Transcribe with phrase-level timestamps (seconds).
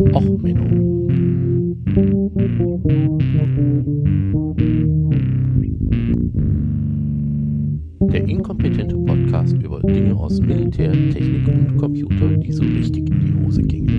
[0.00, 1.08] Och, Menno.
[8.12, 13.44] Der inkompetente Podcast über Dinge aus Militär, Technik und Computer, die so richtig in die
[13.44, 13.98] Hose gingen.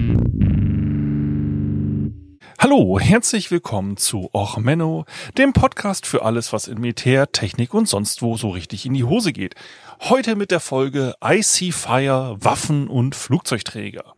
[2.58, 5.04] Hallo, herzlich willkommen zu Och Menno,
[5.38, 9.04] dem Podcast für alles, was in Militär, Technik und sonst wo so richtig in die
[9.04, 9.56] Hose geht.
[10.00, 14.14] Heute mit der Folge Icy Fire, Waffen und Flugzeugträger.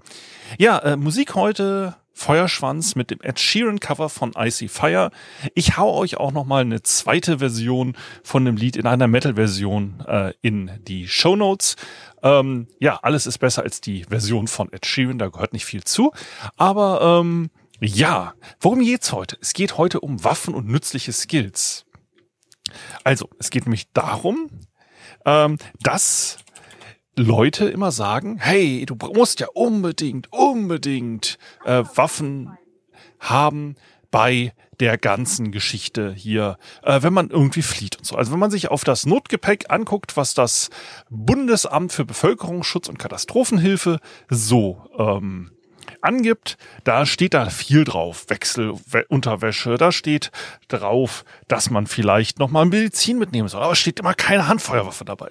[0.57, 5.11] Ja, äh, Musik heute Feuerschwanz mit dem Ed Sheeran Cover von Icy Fire.
[5.55, 9.35] Ich hau euch auch noch mal eine zweite Version von dem Lied in einer Metal
[9.35, 11.77] Version äh, in die Show Notes.
[12.21, 15.83] Ähm, ja, alles ist besser als die Version von Ed Sheeran, da gehört nicht viel
[15.83, 16.11] zu,
[16.57, 19.37] aber ähm, ja, worum geht's heute?
[19.41, 21.85] Es geht heute um Waffen und nützliche Skills.
[23.03, 24.49] Also, es geht nämlich darum,
[25.25, 26.37] ähm, dass
[27.15, 32.57] Leute immer sagen, hey, du musst ja unbedingt, unbedingt äh, Waffen
[33.19, 33.75] haben
[34.11, 38.15] bei der ganzen Geschichte hier, äh, wenn man irgendwie flieht und so.
[38.15, 40.69] Also wenn man sich auf das Notgepäck anguckt, was das
[41.09, 45.51] Bundesamt für Bevölkerungsschutz und Katastrophenhilfe so ähm,
[46.01, 48.25] angibt, da steht da viel drauf.
[48.27, 50.31] Wechselunterwäsche, da steht
[50.67, 53.61] drauf, dass man vielleicht nochmal Medizin mitnehmen soll.
[53.61, 55.29] Aber es steht immer keine Handfeuerwaffe dabei.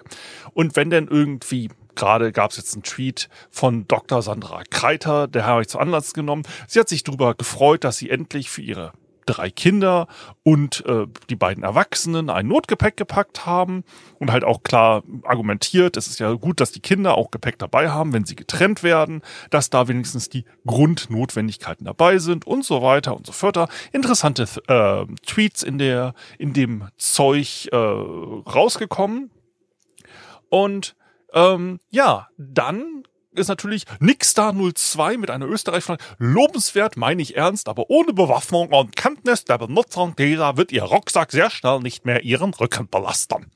[0.52, 4.22] Und wenn denn irgendwie Gerade gab es jetzt einen Tweet von Dr.
[4.22, 6.44] Sandra Kreiter, der habe ich zu Anlass genommen.
[6.66, 8.92] Sie hat sich darüber gefreut, dass sie endlich für ihre
[9.30, 10.06] drei Kinder
[10.42, 13.84] und äh, die beiden Erwachsenen ein Notgepäck gepackt haben
[14.18, 17.90] und halt auch klar argumentiert, es ist ja gut, dass die Kinder auch Gepäck dabei
[17.90, 23.16] haben, wenn sie getrennt werden, dass da wenigstens die Grundnotwendigkeiten dabei sind und so weiter
[23.16, 23.50] und so fort.
[23.92, 29.30] Interessante äh, Tweets in der in dem Zeug äh, rausgekommen
[30.48, 30.96] und
[31.32, 36.02] ähm, ja, dann ist natürlich Nixstar 02 mit einer Österreich-Flagge.
[36.18, 41.32] Lobenswert meine ich ernst, aber ohne Bewaffnung und Kenntnis der Benutzung dieser wird Ihr Rucksack
[41.32, 43.50] sehr schnell nicht mehr Ihren Rücken belasten.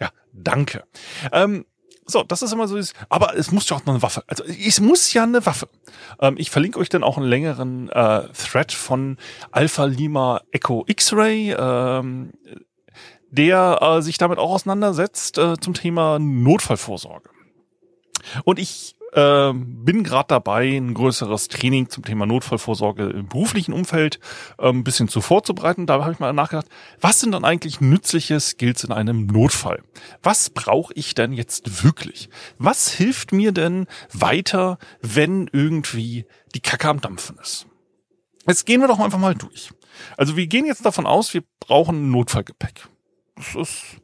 [0.00, 0.84] Ja, danke.
[1.32, 1.64] Ähm,
[2.06, 4.24] so, das ist immer so, aber es muss ja auch noch eine Waffe.
[4.26, 5.68] Also es muss ja eine Waffe.
[6.20, 9.16] Ähm, ich verlinke euch dann auch einen längeren äh, Thread von
[9.52, 11.54] Alpha Lima Echo X-Ray.
[11.56, 12.32] Ähm,
[13.30, 17.30] der äh, sich damit auch auseinandersetzt äh, zum Thema Notfallvorsorge.
[18.44, 24.20] Und ich äh, bin gerade dabei, ein größeres Training zum Thema Notfallvorsorge im beruflichen Umfeld
[24.58, 25.86] äh, ein bisschen zu vorzubereiten.
[25.86, 26.68] Da habe ich mal nachgedacht,
[27.00, 29.82] was sind dann eigentlich nützliche Skills in einem Notfall?
[30.22, 32.28] Was brauche ich denn jetzt wirklich?
[32.58, 37.66] Was hilft mir denn weiter, wenn irgendwie die Kacke am Dampfen ist?
[38.46, 39.70] Jetzt gehen wir doch einfach mal durch.
[40.16, 42.88] Also wir gehen jetzt davon aus, wir brauchen Notfallgepäck.
[43.36, 44.00] Das ist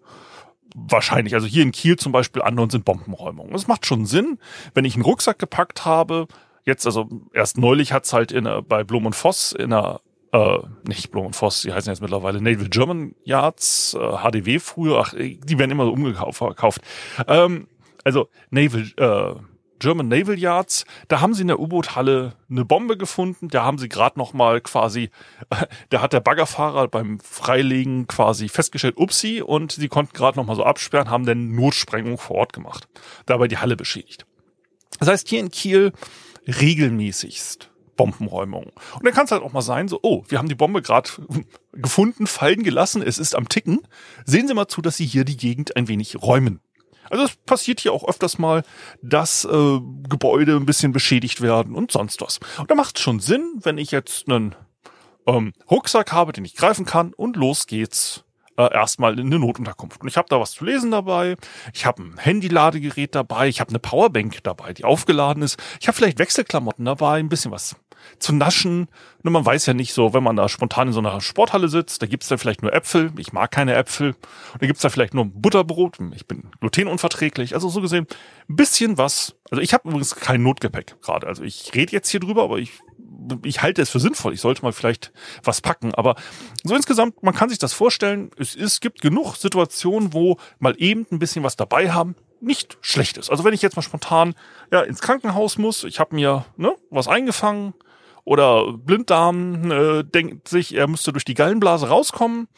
[0.76, 1.34] wahrscheinlich.
[1.34, 3.52] Also hier in Kiel zum Beispiel, anderen sind Bombenräumungen.
[3.52, 4.38] Das macht schon Sinn,
[4.74, 6.28] wenn ich einen Rucksack gepackt habe.
[6.64, 10.00] Jetzt, also erst neulich hat's halt in, bei Blum und Voss in einer
[10.32, 15.00] äh, nicht Blum und Voss, die heißen jetzt mittlerweile Naval German Yards, äh, HDW früher,
[15.00, 16.80] ach, die werden immer so umgekauft.
[17.26, 17.68] Ähm,
[18.04, 19.40] also Naval äh,
[19.78, 20.84] German Naval Yards.
[21.08, 23.48] Da haben sie in der U-Boot-Halle eine Bombe gefunden.
[23.48, 25.10] Da haben sie gerade noch mal quasi,
[25.90, 30.56] da hat der Baggerfahrer beim Freilegen quasi festgestellt, upsi, und sie konnten gerade noch mal
[30.56, 32.88] so absperren, haben dann Notsprengung vor Ort gemacht.
[33.26, 34.26] Dabei die Halle beschädigt.
[34.98, 35.92] Das heißt, hier in Kiel
[36.46, 38.64] regelmäßigst Bombenräumung.
[38.94, 41.10] Und dann kann es halt auch mal sein, so, oh, wir haben die Bombe gerade
[41.72, 43.80] gefunden, fallen gelassen, es ist am Ticken.
[44.24, 46.60] Sehen Sie mal zu, dass Sie hier die Gegend ein wenig räumen.
[47.10, 48.62] Also es passiert hier auch öfters mal,
[49.02, 52.40] dass äh, Gebäude ein bisschen beschädigt werden und sonst was.
[52.58, 54.54] Und da macht es schon Sinn, wenn ich jetzt einen
[55.26, 58.24] ähm, Rucksack habe, den ich greifen kann und los geht's
[58.56, 60.00] äh, erstmal in eine Notunterkunft.
[60.00, 61.36] Und ich habe da was zu lesen dabei,
[61.72, 65.96] ich habe ein Handy-Ladegerät dabei, ich habe eine Powerbank dabei, die aufgeladen ist, ich habe
[65.96, 67.76] vielleicht Wechselklamotten dabei, ein bisschen was
[68.18, 68.88] zu naschen.
[69.22, 72.02] Nur man weiß ja nicht so, wenn man da spontan in so einer Sporthalle sitzt,
[72.02, 74.08] da gibt's da vielleicht nur Äpfel, ich mag keine Äpfel.
[74.52, 77.54] Und da gibt's da vielleicht nur Butterbrot, ich bin glutenunverträglich.
[77.54, 78.06] Also so gesehen,
[78.48, 79.34] ein bisschen was.
[79.50, 81.26] Also ich habe übrigens kein Notgepäck gerade.
[81.26, 82.72] Also ich rede jetzt hier drüber, aber ich
[83.42, 84.34] ich halte es für sinnvoll.
[84.34, 85.12] Ich sollte mal vielleicht
[85.42, 85.94] was packen.
[85.94, 86.14] Aber
[86.62, 88.30] so insgesamt, man kann sich das vorstellen.
[88.38, 93.16] Es, es gibt genug Situationen, wo mal eben ein bisschen was dabei haben nicht schlecht
[93.16, 93.30] ist.
[93.30, 94.34] Also wenn ich jetzt mal spontan
[94.70, 97.74] ja ins Krankenhaus muss, ich habe mir ne, was eingefangen,
[98.26, 102.48] oder Blinddarm äh, denkt sich, er müsste durch die Gallenblase rauskommen.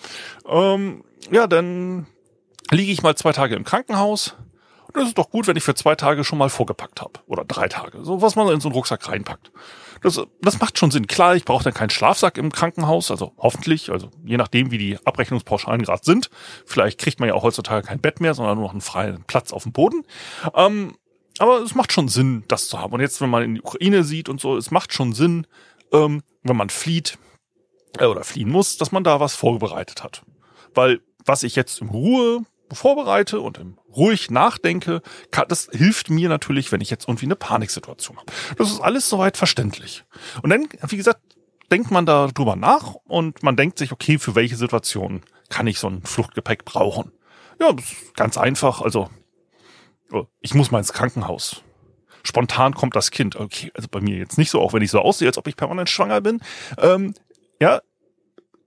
[0.48, 2.06] Ähm, ja, dann
[2.70, 4.34] liege ich mal zwei Tage im Krankenhaus.
[4.86, 7.20] Und das ist doch gut, wenn ich für zwei Tage schon mal vorgepackt habe.
[7.26, 8.02] Oder drei Tage.
[8.02, 9.52] So was man in so einen Rucksack reinpackt.
[10.00, 11.06] Das, das macht schon Sinn.
[11.06, 14.96] Klar, ich brauche dann keinen Schlafsack im Krankenhaus, also hoffentlich, also je nachdem, wie die
[15.04, 16.30] Abrechnungspauschalen gerade sind.
[16.64, 19.52] Vielleicht kriegt man ja auch heutzutage kein Bett mehr, sondern nur noch einen freien Platz
[19.52, 20.06] auf dem Boden.
[20.54, 20.94] Ähm,
[21.38, 22.92] aber es macht schon Sinn, das zu haben.
[22.92, 25.46] Und jetzt, wenn man in die Ukraine sieht und so, es macht schon Sinn,
[25.92, 27.18] ähm, wenn man flieht
[27.98, 30.22] äh, oder fliehen muss, dass man da was vorbereitet hat.
[30.74, 36.28] Weil was ich jetzt im Ruhe vorbereite und im ruhig nachdenke, kann, das hilft mir
[36.28, 38.32] natürlich, wenn ich jetzt irgendwie eine Paniksituation habe.
[38.56, 40.04] Das ist alles soweit verständlich.
[40.42, 41.20] Und dann, wie gesagt,
[41.70, 45.78] denkt man da drüber nach und man denkt sich, okay, für welche Situation kann ich
[45.78, 47.12] so ein Fluchtgepäck brauchen?
[47.60, 47.74] Ja,
[48.14, 48.80] ganz einfach.
[48.80, 49.08] Also,
[50.12, 51.62] oh, ich muss mal ins Krankenhaus.
[52.22, 53.36] Spontan kommt das Kind.
[53.36, 55.56] Okay, also bei mir jetzt nicht so, auch wenn ich so aussehe, als ob ich
[55.56, 56.40] permanent schwanger bin.
[56.78, 57.14] Ähm,
[57.60, 57.80] ja,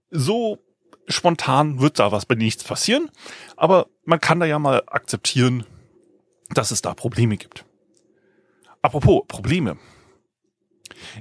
[0.10, 0.60] so
[1.08, 3.10] spontan wird da was bei nichts passieren.
[3.58, 5.66] Aber man kann da ja mal akzeptieren,
[6.50, 7.66] dass es da Probleme gibt.
[8.82, 9.78] Apropos Probleme.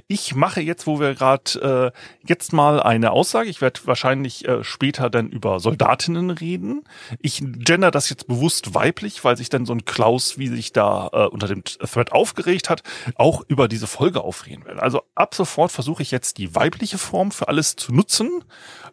[0.07, 3.49] Ich mache jetzt, wo wir gerade äh, jetzt mal eine Aussage.
[3.49, 6.83] Ich werde wahrscheinlich äh, später dann über Soldatinnen reden.
[7.19, 11.09] Ich gender das jetzt bewusst weiblich, weil sich dann so ein Klaus, wie sich da
[11.13, 12.83] äh, unter dem Thread aufgeregt hat,
[13.15, 14.79] auch über diese Folge aufregen will.
[14.79, 18.43] Also ab sofort versuche ich jetzt die weibliche Form für alles zu nutzen.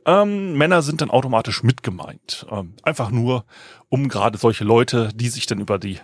[0.07, 2.47] Ähm, Männer sind dann automatisch mitgemeint.
[2.51, 3.45] Ähm, einfach nur,
[3.89, 5.99] um gerade solche Leute, die sich dann über die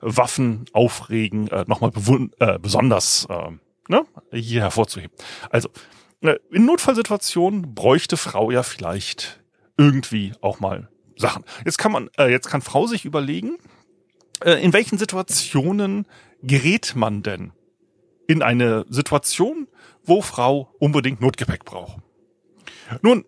[0.00, 1.92] Waffen aufregen, äh, nochmal
[2.38, 3.50] äh, besonders äh,
[3.88, 5.10] ne, hier hervorzuheben.
[5.50, 5.68] Also,
[6.20, 9.42] äh, in Notfallsituationen bräuchte Frau ja vielleicht
[9.76, 11.44] irgendwie auch mal Sachen.
[11.64, 13.58] Jetzt kann man, äh, jetzt kann Frau sich überlegen,
[14.44, 16.06] äh, in welchen Situationen
[16.42, 17.52] gerät man denn
[18.26, 19.66] in eine Situation,
[20.04, 21.98] wo Frau unbedingt Notgepäck braucht.
[23.02, 23.24] Nun,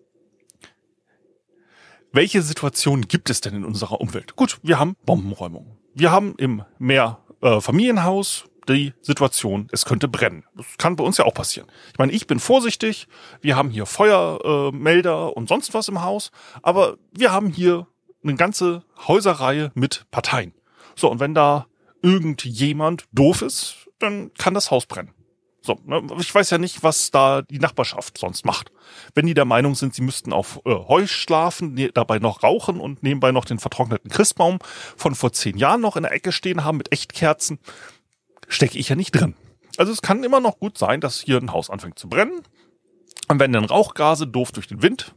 [2.13, 4.35] welche Situationen gibt es denn in unserer Umwelt?
[4.35, 5.77] Gut, wir haben Bombenräumung.
[5.93, 10.45] Wir haben im Mehrfamilienhaus die Situation, es könnte brennen.
[10.55, 11.67] Das kann bei uns ja auch passieren.
[11.91, 13.07] Ich meine, ich bin vorsichtig,
[13.41, 16.31] wir haben hier Feuermelder und sonst was im Haus,
[16.61, 17.87] aber wir haben hier
[18.23, 20.53] eine ganze Häuserreihe mit Parteien.
[20.95, 21.67] So, und wenn da
[22.01, 25.13] irgendjemand doof ist, dann kann das Haus brennen.
[25.63, 28.71] So, ne, ich weiß ja nicht, was da die Nachbarschaft sonst macht.
[29.13, 32.79] Wenn die der Meinung sind, sie müssten auf äh, Heu schlafen, ne, dabei noch rauchen
[32.79, 34.57] und nebenbei noch den vertrockneten Christbaum
[34.97, 37.59] von vor zehn Jahren noch in der Ecke stehen haben mit Echtkerzen,
[38.51, 39.35] stecke ich ja nicht drin.
[39.77, 42.41] Also es kann immer noch gut sein, dass hier ein Haus anfängt zu brennen.
[43.27, 45.15] Und wenn dann Rauchgase doof durch den Wind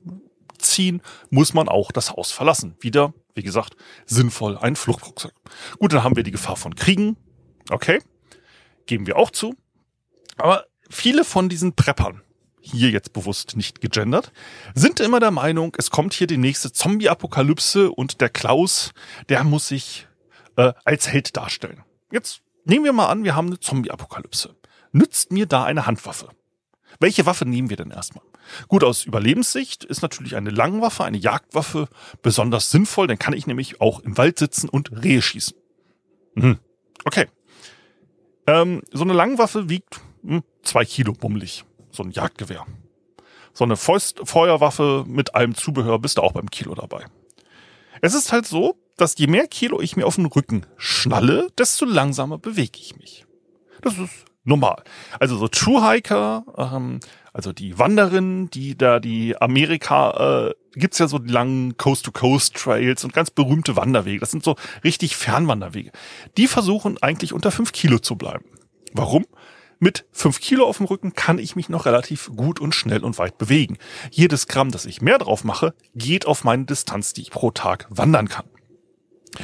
[0.59, 2.77] ziehen, muss man auch das Haus verlassen.
[2.81, 3.77] Wieder, wie gesagt,
[4.07, 5.35] sinnvoll ein Fluchtrucksack.
[5.79, 7.17] Gut, dann haben wir die Gefahr von Kriegen.
[7.71, 8.01] Okay,
[8.87, 9.55] geben wir auch zu.
[10.37, 12.23] Aber viele von diesen Preppern,
[12.61, 14.33] hier jetzt bewusst nicht gegendert,
[14.75, 18.93] sind immer der Meinung, es kommt hier die nächste Zombie-Apokalypse und der Klaus,
[19.29, 20.07] der muss sich
[20.57, 21.83] äh, als Held darstellen.
[22.11, 24.55] Jetzt Nehmen wir mal an, wir haben eine Zombie-Apokalypse.
[24.93, 26.29] Nützt mir da eine Handwaffe?
[27.01, 28.25] Welche Waffe nehmen wir denn erstmal?
[28.69, 31.89] Gut, aus Überlebenssicht ist natürlich eine Langwaffe, eine Jagdwaffe
[32.23, 35.57] besonders sinnvoll, dann kann ich nämlich auch im Wald sitzen und Rehe schießen.
[36.37, 36.59] Hm.
[37.05, 37.27] Okay.
[38.47, 41.65] Ähm, so eine Langwaffe wiegt hm, zwei Kilo bummelig.
[41.91, 42.67] So ein Jagdgewehr.
[43.53, 47.07] So eine Fäust Feuerwaffe mit allem Zubehör bist du auch beim Kilo dabei.
[48.01, 51.85] Es ist halt so, dass je mehr Kilo ich mir auf den Rücken schnalle, desto
[51.85, 53.27] langsamer bewege ich mich.
[53.83, 54.83] Das ist normal.
[55.19, 57.01] Also so True Hiker, ähm,
[57.33, 63.13] also die Wanderinnen, die da die Amerika, äh, gibt's ja so die langen Coast-to-Coast-Trails und
[63.13, 64.21] ganz berühmte Wanderwege.
[64.21, 65.91] Das sind so richtig Fernwanderwege.
[66.37, 68.45] Die versuchen eigentlich unter fünf Kilo zu bleiben.
[68.93, 69.27] Warum?
[69.81, 73.19] Mit fünf Kilo auf dem Rücken kann ich mich noch relativ gut und schnell und
[73.19, 73.77] weit bewegen.
[74.11, 77.87] Jedes Gramm, das ich mehr drauf mache, geht auf meine Distanz, die ich pro Tag
[77.91, 78.47] wandern kann.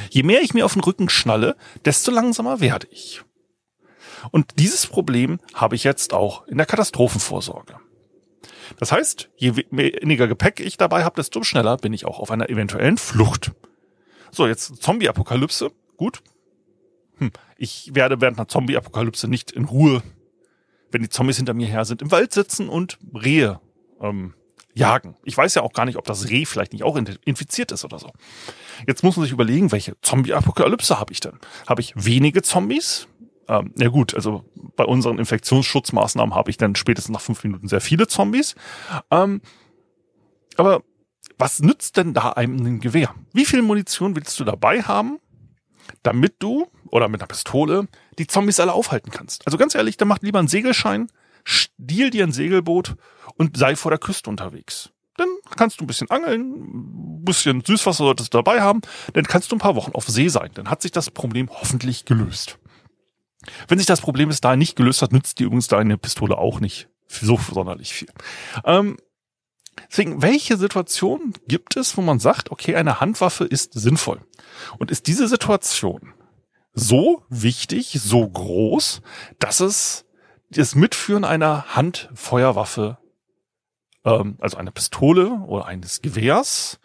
[0.09, 1.55] Je mehr ich mir auf den Rücken schnalle,
[1.85, 3.23] desto langsamer werde ich.
[4.31, 7.75] Und dieses Problem habe ich jetzt auch in der Katastrophenvorsorge.
[8.77, 12.49] Das heißt, je weniger Gepäck ich dabei habe, desto schneller bin ich auch auf einer
[12.49, 13.51] eventuellen Flucht.
[14.31, 15.71] So, jetzt Zombie-Apokalypse.
[15.97, 16.21] Gut.
[17.17, 17.31] Hm.
[17.57, 20.01] Ich werde während einer Zombie-Apokalypse nicht in Ruhe,
[20.91, 23.59] wenn die Zombies hinter mir her sind, im Wald sitzen und Rehe
[23.99, 24.33] ähm,
[24.73, 25.15] jagen.
[25.23, 27.99] Ich weiß ja auch gar nicht, ob das Reh vielleicht nicht auch infiziert ist oder
[27.99, 28.11] so.
[28.87, 31.39] Jetzt muss man sich überlegen, welche Zombie-Apokalypse habe ich denn?
[31.67, 33.07] Habe ich wenige Zombies?
[33.47, 37.81] Ähm, ja gut, also bei unseren Infektionsschutzmaßnahmen habe ich dann spätestens nach fünf Minuten sehr
[37.81, 38.55] viele Zombies.
[39.09, 39.41] Ähm,
[40.57, 40.83] aber
[41.37, 43.13] was nützt denn da einem ein Gewehr?
[43.33, 45.19] Wie viel Munition willst du dabei haben,
[46.03, 47.87] damit du, oder mit einer Pistole,
[48.19, 49.45] die Zombies alle aufhalten kannst?
[49.45, 51.07] Also ganz ehrlich, dann mach lieber einen Segelschein,
[51.43, 52.95] stiehl dir ein Segelboot
[53.35, 54.91] und sei vor der Küste unterwegs.
[55.17, 58.81] Dann kannst du ein bisschen angeln, ein bisschen Süßwasser solltest du dabei haben,
[59.13, 60.51] dann kannst du ein paar Wochen auf See sein.
[60.53, 62.57] Dann hat sich das Problem hoffentlich gelöst.
[63.67, 66.59] Wenn sich das Problem bis dahin nicht gelöst hat, nützt dir übrigens deine Pistole auch
[66.59, 68.09] nicht so sonderlich viel.
[68.65, 68.97] Ähm,
[69.89, 74.21] deswegen, welche Situation gibt es, wo man sagt, okay, eine Handwaffe ist sinnvoll?
[74.77, 76.13] Und ist diese Situation
[76.73, 79.01] so wichtig, so groß,
[79.39, 80.05] dass es
[80.51, 82.97] das Mitführen einer Handfeuerwaffe,
[84.05, 86.79] ähm, also einer Pistole oder eines Gewehrs,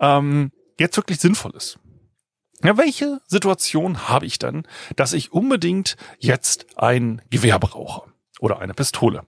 [0.00, 1.78] ähm, jetzt wirklich sinnvoll ist.
[2.62, 8.10] Ja, welche Situation habe ich dann, dass ich unbedingt jetzt ein Gewehr brauche
[8.40, 9.26] oder eine Pistole?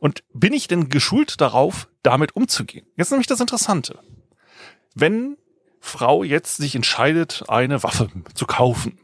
[0.00, 2.86] Und bin ich denn geschult darauf, damit umzugehen?
[2.96, 3.98] Jetzt nämlich das Interessante.
[4.94, 5.36] Wenn
[5.78, 8.98] Frau jetzt sich entscheidet, eine Waffe zu kaufen,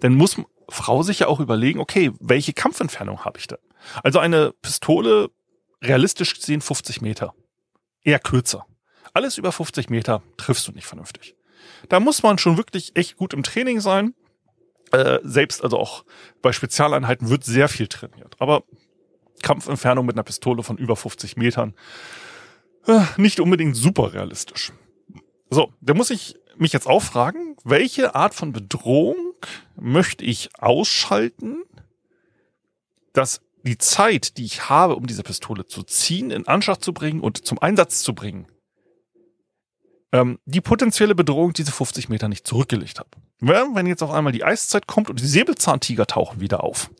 [0.00, 0.36] dann muss
[0.68, 3.58] Frau sich ja auch überlegen, okay, welche Kampfentfernung habe ich denn?
[4.02, 5.30] Also eine Pistole,
[5.82, 7.34] realistisch gesehen 50 Meter.
[8.02, 8.66] Eher kürzer.
[9.12, 11.36] Alles über 50 Meter triffst du nicht vernünftig.
[11.88, 14.14] Da muss man schon wirklich echt gut im Training sein.
[14.92, 16.04] Äh, selbst also auch
[16.42, 18.36] bei Spezialeinheiten wird sehr viel trainiert.
[18.38, 18.64] Aber
[19.42, 21.74] Kampfentfernung mit einer Pistole von über 50 Metern
[22.86, 24.72] äh, nicht unbedingt super realistisch.
[25.50, 29.16] So, da muss ich mich jetzt auch fragen, welche Art von Bedrohung
[29.76, 31.62] möchte ich ausschalten,
[33.12, 37.20] dass die Zeit, die ich habe, um diese Pistole zu ziehen, in Anschlag zu bringen
[37.20, 38.46] und zum Einsatz zu bringen,
[40.12, 43.10] ähm, die potenzielle Bedrohung diese 50 Meter nicht zurückgelegt habe.
[43.40, 46.90] Wenn jetzt auf einmal die Eiszeit kommt und die Säbelzahntiger tauchen wieder auf,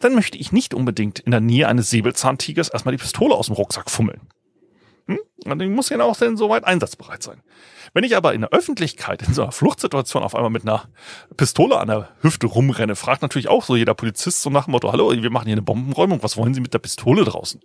[0.00, 3.54] dann möchte ich nicht unbedingt in der Nähe eines Säbelzahntigers erstmal die Pistole aus dem
[3.54, 4.20] Rucksack fummeln.
[5.44, 7.42] Und die muss ja auch dann soweit einsatzbereit sein.
[7.92, 10.88] Wenn ich aber in der Öffentlichkeit in so einer Fluchtsituation auf einmal mit einer
[11.36, 14.92] Pistole an der Hüfte rumrenne, fragt natürlich auch so jeder Polizist so nach dem Motto,
[14.92, 17.60] hallo, wir machen hier eine Bombenräumung, was wollen Sie mit der Pistole draußen?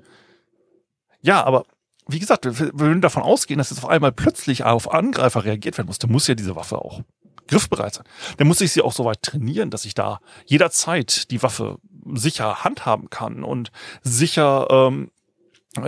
[1.21, 1.65] Ja, aber
[2.07, 5.87] wie gesagt, wir würden davon ausgehen, dass jetzt auf einmal plötzlich auf Angreifer reagiert werden
[5.87, 7.01] muss, dann muss ja diese Waffe auch
[7.47, 8.05] griffbereit sein.
[8.37, 11.77] Dann muss ich sie auch so weit trainieren, dass ich da jederzeit die Waffe
[12.13, 15.11] sicher handhaben kann und sicher ähm,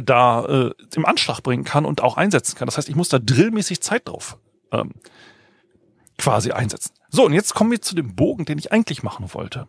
[0.03, 2.65] da äh, im Anschlag bringen kann und auch einsetzen kann.
[2.67, 4.37] Das heißt, ich muss da drillmäßig Zeit drauf
[4.71, 4.93] ähm,
[6.17, 6.93] quasi einsetzen.
[7.09, 9.67] So, und jetzt kommen wir zu dem Bogen, den ich eigentlich machen wollte.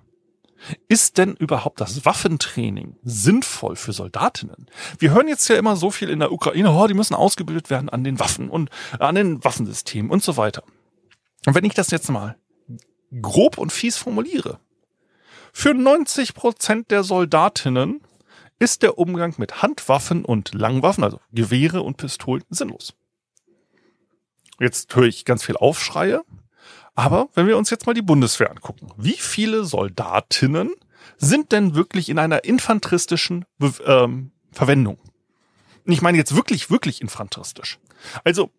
[0.89, 4.67] Ist denn überhaupt das Waffentraining sinnvoll für Soldatinnen?
[4.99, 7.89] Wir hören jetzt ja immer so viel in der Ukraine, oh, die müssen ausgebildet werden
[7.89, 10.65] an den Waffen und an den Waffensystemen und so weiter.
[11.47, 12.37] Und wenn ich das jetzt mal
[13.23, 14.59] grob und fies formuliere,
[15.53, 18.01] für 90 Prozent der Soldatinnen
[18.59, 22.95] ist der Umgang mit Handwaffen und Langwaffen, also Gewehre und Pistolen, sinnlos.
[24.61, 26.23] Jetzt höre ich ganz viel Aufschreie,
[26.95, 30.73] aber wenn wir uns jetzt mal die Bundeswehr angucken, wie viele Soldatinnen
[31.17, 34.99] sind denn wirklich in einer infanteristischen Be ähm, Verwendung?
[35.85, 37.79] Ich meine jetzt wirklich, wirklich infanteristisch.
[38.25, 38.51] Also,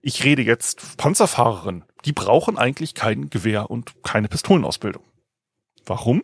[0.00, 5.02] ich rede jetzt Panzerfahrerinnen, die brauchen eigentlich kein Gewehr und keine Pistolenausbildung.
[5.84, 6.22] Warum?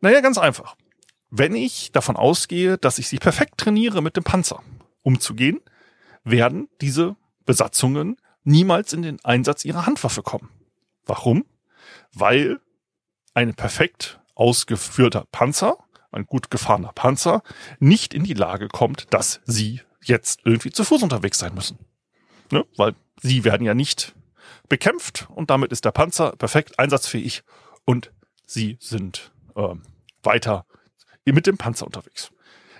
[0.00, 0.76] Naja, ganz einfach.
[1.30, 4.62] Wenn ich davon ausgehe, dass ich sie perfekt trainiere, mit dem Panzer
[5.02, 5.60] umzugehen,
[6.24, 10.50] werden diese Besatzungen niemals in den Einsatz ihrer Handwaffe kommen.
[11.06, 11.44] Warum?
[12.12, 12.60] Weil
[13.34, 15.76] ein perfekt ausgeführter Panzer,
[16.10, 17.42] ein gut gefahrener Panzer,
[17.78, 21.78] nicht in die Lage kommt, dass sie jetzt irgendwie zu Fuß unterwegs sein müssen.
[22.50, 22.64] Ne?
[22.76, 24.14] Weil sie werden ja nicht
[24.68, 27.42] bekämpft und damit ist der Panzer perfekt einsatzfähig
[27.84, 28.12] und
[28.46, 29.74] sie sind äh,
[30.22, 30.66] weiter
[31.32, 32.30] mit dem Panzer unterwegs.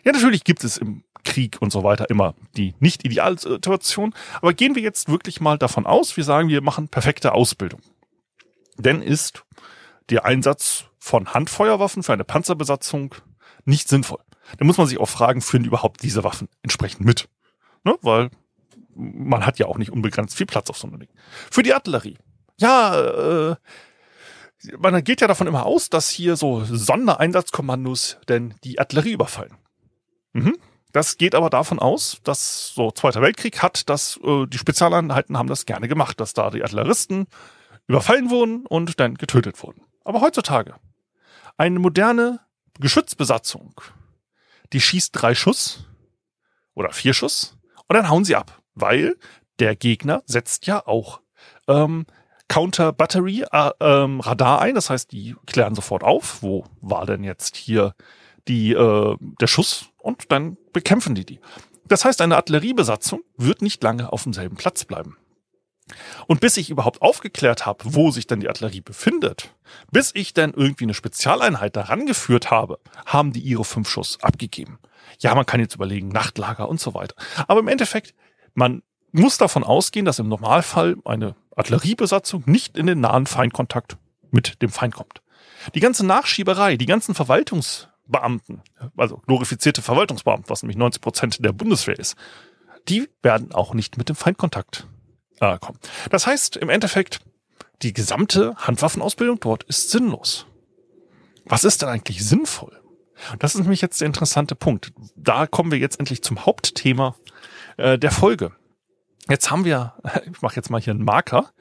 [0.05, 4.55] Ja, natürlich gibt es im Krieg und so weiter immer die nicht ideale Situation, aber
[4.55, 7.81] gehen wir jetzt wirklich mal davon aus, wir sagen, wir machen perfekte Ausbildung.
[8.79, 9.45] Denn ist
[10.09, 13.15] der Einsatz von Handfeuerwaffen für eine Panzerbesatzung
[13.65, 14.21] nicht sinnvoll.
[14.59, 17.29] Da muss man sich auch fragen, führen die überhaupt diese Waffen entsprechend mit?
[17.85, 17.97] Ne?
[18.03, 18.31] Weil
[18.95, 21.09] man hat ja auch nicht unbegrenzt viel Platz auf so einem Ding.
[21.51, 22.19] Für die Artillerie.
[22.59, 23.57] Ja, äh,
[24.79, 29.57] man geht ja davon immer aus, dass hier so Sondereinsatzkommandos denn die Artillerie überfallen.
[30.33, 30.57] Mhm.
[30.93, 35.49] Das geht aber davon aus, dass so Zweiter Weltkrieg hat, dass äh, die Spezialeinheiten haben
[35.49, 37.27] das gerne gemacht, dass da die Artilleristen
[37.87, 39.83] überfallen wurden und dann getötet wurden.
[40.05, 40.75] Aber heutzutage,
[41.57, 42.41] eine moderne
[42.79, 43.81] Geschützbesatzung,
[44.73, 45.87] die schießt drei Schuss
[46.75, 49.17] oder vier Schuss und dann hauen sie ab, weil
[49.59, 51.21] der Gegner setzt ja auch
[51.69, 52.07] ähm,
[52.51, 54.75] Counter Battery äh, ähm, Radar ein.
[54.75, 57.95] Das heißt, die klären sofort auf, wo war denn jetzt hier
[58.49, 61.41] die äh, der Schuss und dann bekämpfen die die.
[61.87, 65.17] Das heißt, eine Artilleriebesatzung wird nicht lange auf demselben Platz bleiben.
[66.27, 69.55] Und bis ich überhaupt aufgeklärt habe, wo sich denn die Artillerie befindet,
[69.93, 74.79] bis ich dann irgendwie eine Spezialeinheit daran geführt habe, haben die ihre fünf Schuss abgegeben.
[75.21, 77.15] Ja, man kann jetzt überlegen, Nachtlager und so weiter.
[77.47, 78.15] Aber im Endeffekt,
[78.55, 83.97] man muss davon ausgehen, dass im Normalfall eine Artilleriebesatzung nicht in den nahen Feindkontakt
[84.31, 85.23] mit dem Feind kommt.
[85.75, 88.63] Die ganze Nachschieberei, die ganzen Verwaltungsbeamten,
[88.97, 92.17] also glorifizierte Verwaltungsbeamten, was nämlich 90 Prozent der Bundeswehr ist,
[92.89, 94.87] die werden auch nicht mit dem Feindkontakt
[95.41, 95.79] äh, kommen.
[96.11, 97.21] Das heißt im Endeffekt,
[97.83, 100.47] die gesamte Handwaffenausbildung dort ist sinnlos.
[101.45, 102.81] Was ist denn eigentlich sinnvoll?
[103.39, 104.93] Das ist nämlich jetzt der interessante Punkt.
[105.17, 107.17] Da kommen wir jetzt endlich zum Hauptthema
[107.77, 108.53] äh, der Folge.
[109.29, 109.95] Jetzt haben wir,
[110.31, 111.53] ich mache jetzt mal hier einen Marker,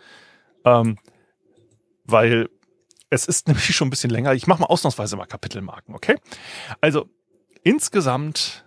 [0.65, 0.97] ähm,
[2.05, 2.49] weil
[3.09, 4.33] es ist nämlich schon ein bisschen länger.
[4.33, 6.17] Ich mache mal ausnahmsweise mal Kapitelmarken, okay?
[6.81, 7.09] Also
[7.63, 8.65] insgesamt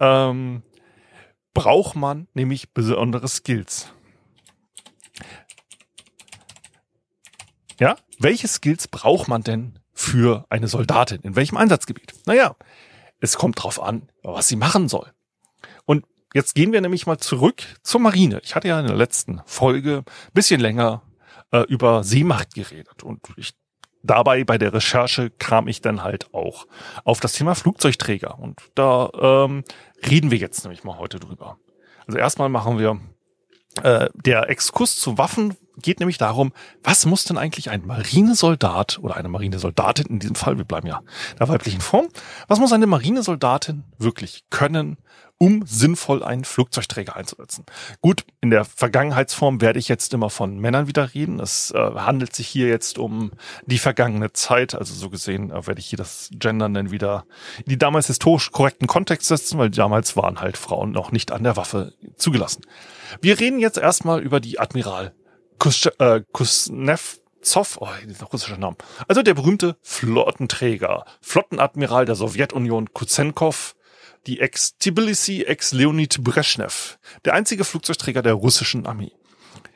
[0.00, 0.62] ähm,
[1.54, 3.92] braucht man nämlich besondere Skills.
[7.80, 11.20] Ja, welche Skills braucht man denn für eine Soldatin?
[11.22, 12.14] In welchem Einsatzgebiet?
[12.26, 12.56] Naja,
[13.20, 15.12] es kommt drauf an, was sie machen soll.
[16.34, 18.40] Jetzt gehen wir nämlich mal zurück zur Marine.
[18.44, 20.04] Ich hatte ja in der letzten Folge
[20.34, 21.02] bisschen länger
[21.52, 23.54] äh, über Seemacht geredet und ich
[24.02, 26.66] dabei bei der Recherche kam ich dann halt auch
[27.04, 29.64] auf das Thema Flugzeugträger und da ähm,
[30.08, 31.58] reden wir jetzt nämlich mal heute drüber.
[32.06, 33.00] Also erstmal machen wir
[33.82, 39.16] äh, der Exkurs zu Waffen geht nämlich darum, was muss denn eigentlich ein Marinesoldat oder
[39.16, 41.02] eine Marinesoldatin in diesem Fall, wir bleiben ja
[41.38, 42.08] der weiblichen Form,
[42.48, 44.98] was muss eine Marinesoldatin wirklich können,
[45.38, 47.64] um sinnvoll einen Flugzeugträger einzusetzen.
[48.00, 51.38] Gut, in der Vergangenheitsform werde ich jetzt immer von Männern wieder reden.
[51.38, 53.30] Es äh, handelt sich hier jetzt um
[53.64, 54.74] die vergangene Zeit.
[54.74, 57.24] Also so gesehen äh, werde ich hier das Gendern dann wieder
[57.58, 61.44] in die damals historisch korrekten Kontext setzen, weil damals waren halt Frauen noch nicht an
[61.44, 62.62] der Waffe zugelassen.
[63.20, 65.14] Wir reden jetzt erstmal über die Admiral
[65.58, 68.76] Kus äh, Kuznetsov, oh, dieser russische Name.
[69.06, 73.74] Also der berühmte Flottenträger, Flottenadmiral der Sowjetunion Kuzenkov,
[74.28, 79.12] die Ex-Tbilisi, Ex-Leonid Brezhnev, der einzige Flugzeugträger der russischen Armee.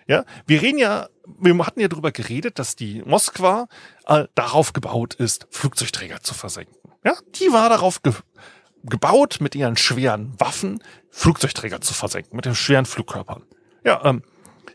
[0.06, 3.66] Ja, wir reden ja, wir hatten ja darüber geredet, dass die Moskwa
[4.06, 6.76] äh, darauf gebaut ist, Flugzeugträger zu versenken.
[7.04, 8.12] Ja, die war darauf ge
[8.84, 13.44] gebaut, mit ihren schweren Waffen Flugzeugträger zu versenken, mit den schweren Flugkörpern.
[13.84, 14.22] Ja, ähm,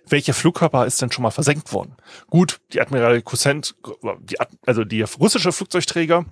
[0.07, 1.98] welcher Flugkörper ist denn schon mal versenkt worden?
[2.29, 3.75] Gut, die Admiral Kusent,
[4.22, 6.25] die, also die russische Flugzeugträger,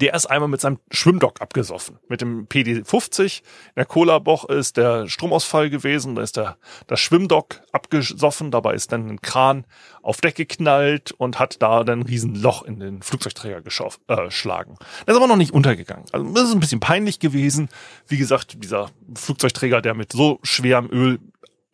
[0.00, 1.98] der ist einmal mit seinem Schwimmdock abgesoffen.
[2.08, 3.40] Mit dem PD-50.
[3.40, 3.44] In
[3.76, 6.14] der Cola-Boch ist der Stromausfall gewesen.
[6.14, 8.50] Da ist der, das Schwimmdock abgesoffen.
[8.50, 9.64] Dabei ist dann ein Kran
[10.02, 14.72] auf Deck geknallt und hat da dann ein Riesenloch in den Flugzeugträger geschlagen.
[14.72, 16.06] Äh, der ist aber noch nicht untergegangen.
[16.12, 17.68] Also das ist ein bisschen peinlich gewesen.
[18.06, 21.18] Wie gesagt, dieser Flugzeugträger, der mit so schwerem Öl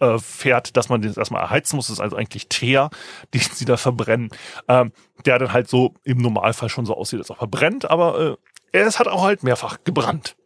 [0.01, 1.87] äh, fährt, dass man das erstmal erheizen muss.
[1.87, 2.91] Das ist also eigentlich Teer,
[3.35, 4.31] den sie da verbrennen,
[4.69, 4.93] ähm,
[5.25, 8.37] der dann halt so im Normalfall schon so aussieht, als ob er brennt, aber
[8.73, 10.37] äh, es hat auch halt mehrfach gebrannt.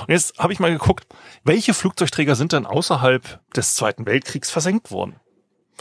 [0.00, 1.06] Und jetzt habe ich mal geguckt,
[1.44, 5.16] welche Flugzeugträger sind denn außerhalb des Zweiten Weltkriegs versenkt worden?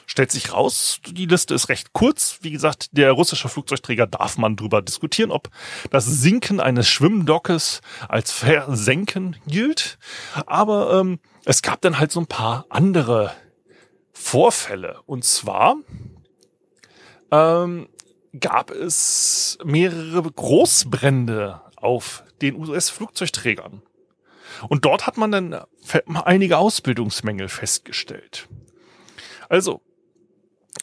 [0.05, 2.39] Stellt sich raus, die Liste ist recht kurz.
[2.41, 5.49] Wie gesagt, der russische Flugzeugträger darf man drüber diskutieren, ob
[5.89, 9.97] das Sinken eines Schwimmdockes als Versenken gilt.
[10.45, 13.33] Aber ähm, es gab dann halt so ein paar andere
[14.11, 14.99] Vorfälle.
[15.05, 15.77] Und zwar
[17.31, 17.87] ähm,
[18.39, 23.81] gab es mehrere Großbrände auf den US-Flugzeugträgern.
[24.67, 25.61] Und dort hat man dann
[26.13, 28.47] einige Ausbildungsmängel festgestellt.
[29.51, 29.81] Also,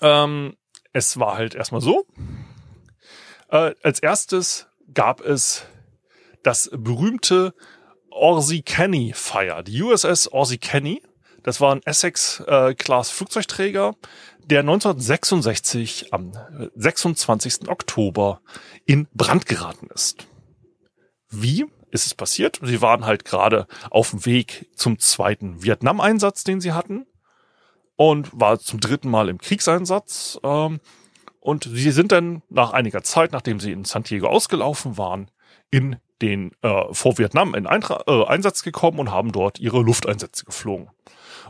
[0.03, 0.55] ähm,
[0.93, 2.07] es war halt erstmal so.
[3.49, 5.65] Äh, als erstes gab es
[6.43, 7.55] das berühmte
[8.11, 9.65] Orsi Kenny Fire.
[9.65, 11.03] Die USS Orsi Kenny,
[11.43, 13.95] das war ein Essex-Class äh, Flugzeugträger,
[14.45, 16.33] der 1966 am
[16.75, 17.71] 26.
[17.71, 18.43] Oktober
[18.85, 20.27] in Brand geraten ist.
[21.31, 22.61] Wie ist es passiert?
[22.63, 27.07] Sie waren halt gerade auf dem Weg zum zweiten Vietnam-Einsatz, den sie hatten
[27.99, 30.39] und war zum dritten Mal im Kriegseinsatz.
[30.45, 30.79] Ähm,
[31.41, 35.33] und sie sind dann nach einiger Zeit, nachdem sie in San Diego ausgelaufen waren,
[35.71, 40.45] in den äh, vor Vietnam in Eintra äh, Einsatz gekommen und haben dort ihre Lufteinsätze
[40.45, 40.91] geflogen.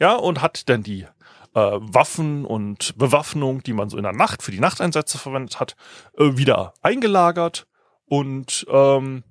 [0.00, 1.06] Ja, und hat dann die
[1.54, 5.76] äh, Waffen und Bewaffnung, die man so in der Nacht für die Nachteinsätze verwendet hat,
[6.16, 7.66] äh, wieder eingelagert.
[8.06, 9.24] Und ähm,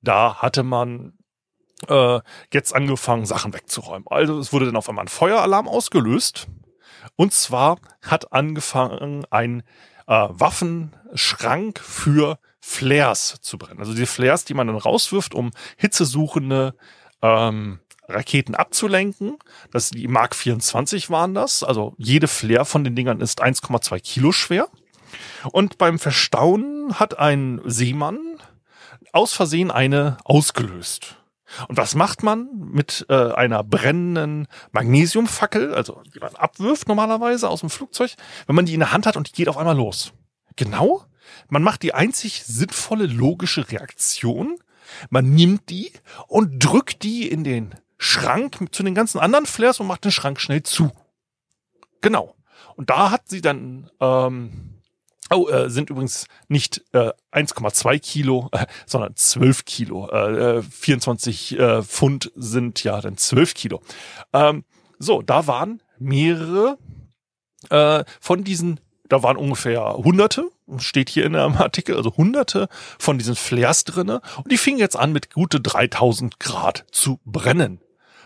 [0.00, 1.14] da hatte man
[1.88, 2.20] äh,
[2.52, 4.06] jetzt angefangen, Sachen wegzuräumen.
[4.08, 6.48] Also es wurde dann auf einmal ein Feueralarm ausgelöst.
[7.16, 9.62] Und zwar hat angefangen ein
[10.06, 13.80] äh, Waffenschrank für Flares zu brennen.
[13.80, 16.74] Also die Flares, die man dann rauswirft, um hitzesuchende
[17.20, 19.38] ähm, Raketen abzulenken.
[19.70, 21.62] Das die Mark 24 waren das.
[21.62, 24.68] Also jede Flare von den Dingern ist 1,2 Kilo schwer.
[25.50, 28.18] Und beim Verstauen hat ein Seemann
[29.12, 31.16] aus Versehen eine ausgelöst.
[31.68, 37.60] Und was macht man mit äh, einer brennenden Magnesiumfackel, also die man abwirft normalerweise aus
[37.60, 38.14] dem Flugzeug,
[38.46, 40.12] wenn man die in der Hand hat und die geht auf einmal los?
[40.56, 41.04] Genau.
[41.48, 44.58] Man macht die einzig sinnvolle logische Reaktion.
[45.10, 45.92] Man nimmt die
[46.26, 50.40] und drückt die in den Schrank zu den ganzen anderen Flares und macht den Schrank
[50.40, 50.90] schnell zu.
[52.00, 52.34] Genau.
[52.74, 54.80] Und da hat sie dann, ähm,
[55.30, 60.08] oh, äh, sind übrigens nicht äh, 1,2 Kilo, äh, sondern 12 Kilo.
[60.10, 63.82] Äh, 24 äh, äh, Pfund sind ja dann 12 Kilo.
[64.32, 64.64] Ähm,
[64.98, 66.78] so, da waren mehrere
[67.70, 73.18] äh, von diesen da waren ungefähr hunderte, steht hier in einem Artikel, also hunderte von
[73.18, 77.78] diesen Flares drinne und die fingen jetzt an mit gute 3000 Grad zu brennen.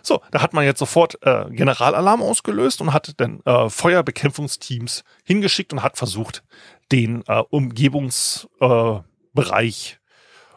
[0.06, 5.72] So, da hat man jetzt sofort äh, Generalalarm ausgelöst und hat dann äh, Feuerbekämpfungsteams hingeschickt
[5.72, 6.44] und hat versucht,
[6.92, 9.98] den äh, Umgebungsbereich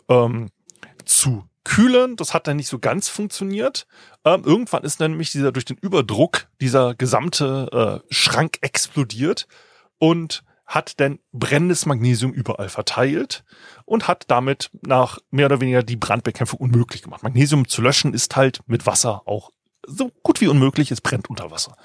[0.08, 0.50] äh, ähm,
[1.04, 2.16] zu kühlen.
[2.16, 3.88] Das hat dann nicht so ganz funktioniert.
[4.24, 9.48] Ähm, irgendwann ist nämlich dieser durch den Überdruck dieser gesamte äh, Schrank explodiert
[9.98, 13.44] und hat dann brennendes Magnesium überall verteilt
[13.86, 17.24] und hat damit nach mehr oder weniger die Brandbekämpfung unmöglich gemacht.
[17.24, 19.50] Magnesium zu löschen ist halt mit Wasser auch
[19.88, 21.76] so gut wie unmöglich, es brennt unter Wasser.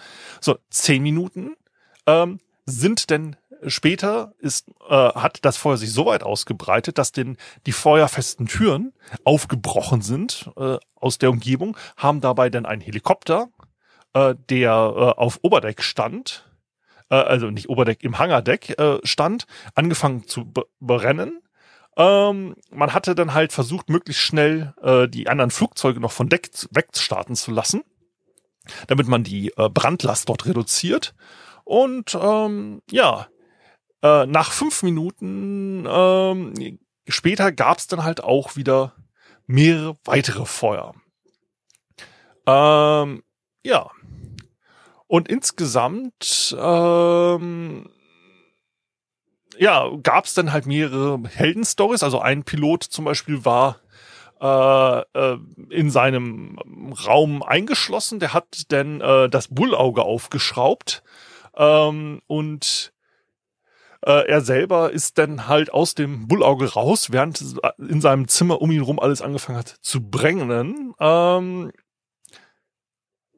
[0.42, 1.56] So, zehn Minuten
[2.06, 7.38] ähm, sind denn später ist, äh, hat das Feuer sich so weit ausgebreitet, dass denn
[7.64, 8.92] die feuerfesten Türen
[9.24, 13.48] aufgebrochen sind äh, aus der Umgebung, haben dabei dann einen Helikopter,
[14.12, 16.44] äh, der äh, auf Oberdeck stand,
[17.10, 21.40] äh, also nicht Oberdeck, im Hangardeck äh, stand, angefangen zu brennen.
[21.96, 26.50] Ähm, man hatte dann halt versucht, möglichst schnell äh, die anderen Flugzeuge noch von Deck
[26.70, 27.82] wegstarten zu lassen,
[28.88, 31.14] damit man die äh, Brandlast dort reduziert.
[31.64, 33.28] Und ähm, ja,
[34.02, 38.94] äh, nach fünf Minuten ähm, später gab es dann halt auch wieder
[39.46, 40.94] mehrere weitere Feuer.
[42.46, 43.22] Ähm,
[43.64, 43.90] ja,
[45.14, 47.88] und insgesamt ähm,
[49.56, 52.02] ja, gab es dann halt mehrere Heldenstories.
[52.02, 53.78] Also ein Pilot zum Beispiel war
[54.40, 55.38] äh, äh,
[55.70, 56.58] in seinem
[57.06, 58.18] Raum eingeschlossen.
[58.18, 61.04] Der hat dann äh, das Bullauge aufgeschraubt
[61.56, 62.92] ähm, und
[64.04, 67.40] äh, er selber ist dann halt aus dem Bullauge raus, während
[67.78, 70.92] in seinem Zimmer um ihn rum alles angefangen hat zu brennen.
[70.98, 71.70] Ähm,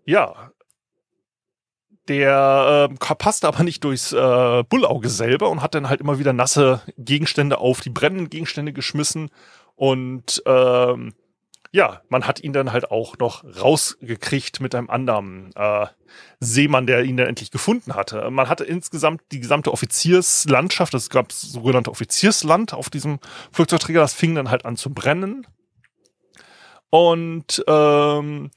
[0.07, 0.53] ja,
[2.09, 6.33] der äh, passte aber nicht durchs äh, Bullauge selber und hat dann halt immer wieder
[6.33, 9.31] nasse Gegenstände auf die brennenden Gegenstände geschmissen
[9.75, 11.15] und ähm,
[11.73, 15.87] ja, man hat ihn dann halt auch noch rausgekriegt mit einem anderen äh,
[16.41, 18.31] Seemann, der ihn dann endlich gefunden hatte.
[18.31, 23.19] Man hatte insgesamt die gesamte Offizierslandschaft, es gab sogenannte Offiziersland auf diesem
[23.53, 25.47] Flugzeugträger, das fing dann halt an zu brennen.
[26.89, 28.51] Und ähm,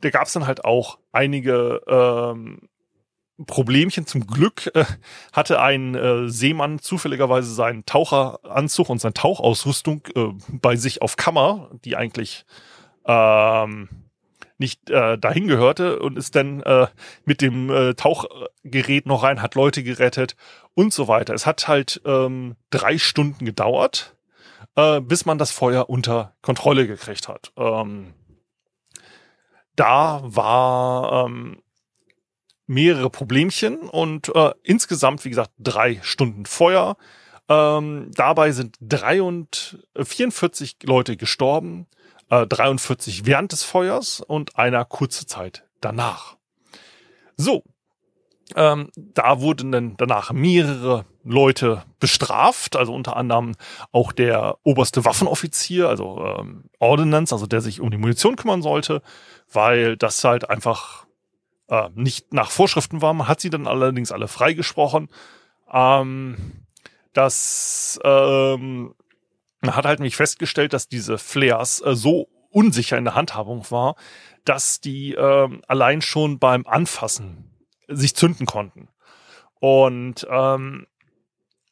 [0.00, 2.68] da gab es dann halt auch einige ähm,
[3.46, 4.06] Problemchen.
[4.06, 4.84] Zum Glück äh,
[5.32, 11.70] hatte ein äh, Seemann zufälligerweise seinen Taucheranzug und seine Tauchausrüstung äh, bei sich auf Kammer,
[11.84, 12.44] die eigentlich
[13.06, 13.88] ähm,
[14.58, 16.86] nicht äh, dahin gehörte und ist dann äh,
[17.24, 20.36] mit dem äh, Tauchgerät noch rein, hat Leute gerettet
[20.74, 21.32] und so weiter.
[21.32, 24.16] Es hat halt ähm, drei Stunden gedauert,
[24.76, 27.52] äh, bis man das Feuer unter Kontrolle gekriegt hat.
[27.56, 28.12] Ähm,
[29.76, 31.62] da war ähm,
[32.70, 36.96] mehrere Problemchen und äh, insgesamt, wie gesagt, drei Stunden Feuer.
[37.48, 41.88] Ähm, dabei sind drei und, äh, 44 Leute gestorben,
[42.30, 46.36] äh, 43 während des Feuers und einer kurze Zeit danach.
[47.36, 47.64] So,
[48.54, 53.56] ähm, da wurden dann danach mehrere Leute bestraft, also unter anderem
[53.90, 59.02] auch der oberste Waffenoffizier, also ähm, Ordnance, also der sich um die Munition kümmern sollte,
[59.52, 61.06] weil das halt einfach
[61.70, 63.14] äh, nicht nach Vorschriften war.
[63.14, 65.08] Man hat sie dann allerdings alle freigesprochen.
[65.72, 66.66] Ähm,
[67.12, 68.94] das ähm,
[69.64, 73.94] hat halt nämlich festgestellt, dass diese Flares äh, so unsicher in der Handhabung war,
[74.44, 77.50] dass die äh, allein schon beim Anfassen
[77.88, 78.88] sich zünden konnten.
[79.60, 80.86] Und ähm,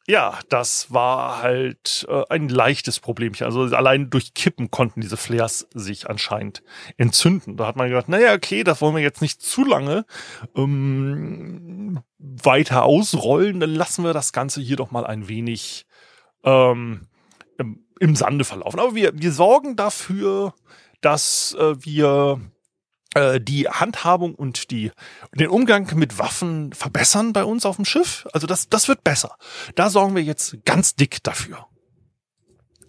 [0.09, 3.45] ja, das war halt äh, ein leichtes Problemchen.
[3.45, 6.63] Also allein durch Kippen konnten diese Flares sich anscheinend
[6.97, 7.57] entzünden.
[7.57, 10.07] Da hat man gedacht, naja, okay, das wollen wir jetzt nicht zu lange
[10.55, 15.85] ähm, weiter ausrollen, dann lassen wir das Ganze hier doch mal ein wenig
[16.43, 17.07] ähm,
[17.59, 18.79] im, im Sande verlaufen.
[18.79, 20.55] Aber wir, wir sorgen dafür,
[21.01, 22.41] dass äh, wir
[23.15, 24.91] die Handhabung und die
[25.33, 28.27] den Umgang mit Waffen verbessern bei uns auf dem Schiff.
[28.33, 29.35] Also das das wird besser.
[29.73, 31.65] Da sorgen wir jetzt ganz dick dafür.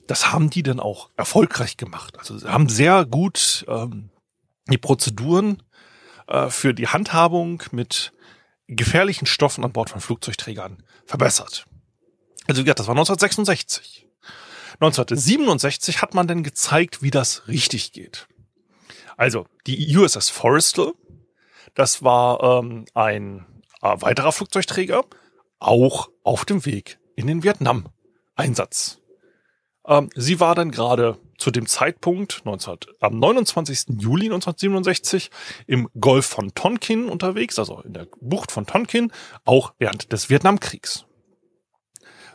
[0.07, 2.19] Das haben die dann auch erfolgreich gemacht.
[2.19, 4.11] Also sie haben sehr gut ähm,
[4.69, 5.63] die Prozeduren
[6.27, 8.13] äh, für die Handhabung mit
[8.67, 11.67] gefährlichen Stoffen an Bord von Flugzeugträgern verbessert.
[12.47, 14.07] Also wie gesagt, das war 1966.
[14.75, 18.29] 1967 hat man dann gezeigt, wie das richtig geht.
[19.21, 20.95] Also die USS Forrestal,
[21.75, 23.45] das war ähm, ein
[23.83, 25.05] äh, weiterer Flugzeugträger,
[25.59, 29.03] auch auf dem Weg in den Vietnam-Einsatz.
[29.87, 34.01] Ähm, sie war dann gerade zu dem Zeitpunkt 19, am 29.
[34.01, 35.31] Juli 1967
[35.67, 39.13] im Golf von Tonkin unterwegs, also in der Bucht von Tonkin,
[39.45, 41.05] auch während des Vietnamkriegs.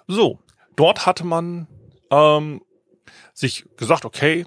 [0.06, 0.38] So,
[0.76, 1.68] dort hatte man
[2.12, 2.62] ähm,
[3.34, 4.46] sich gesagt, okay,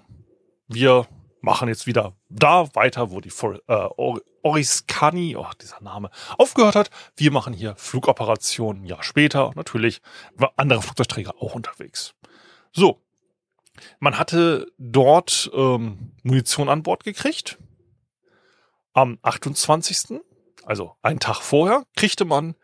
[0.68, 1.08] wir
[1.40, 3.88] machen jetzt wieder da weiter, wo die For äh,
[4.42, 6.90] Oriskani, oh, dieser Name, aufgehört hat.
[7.16, 8.84] Wir machen hier Flugoperationen.
[8.84, 10.00] Ja, später natürlich
[10.56, 12.14] andere Flugzeugträger auch unterwegs.
[12.72, 13.00] So,
[14.00, 17.58] man hatte dort ähm, Munition an Bord gekriegt.
[18.92, 20.20] Am 28.,
[20.64, 22.54] also einen Tag vorher, kriegte man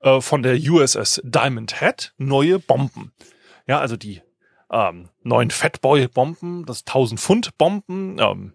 [0.00, 3.12] äh, von der USS Diamond Head neue Bomben.
[3.66, 4.22] Ja, also die
[4.70, 8.52] ähm, neuen Fatboy-Bomben, das 1000 Pfund Bomben, ähm,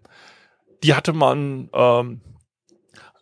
[0.84, 2.20] die hatte man ähm,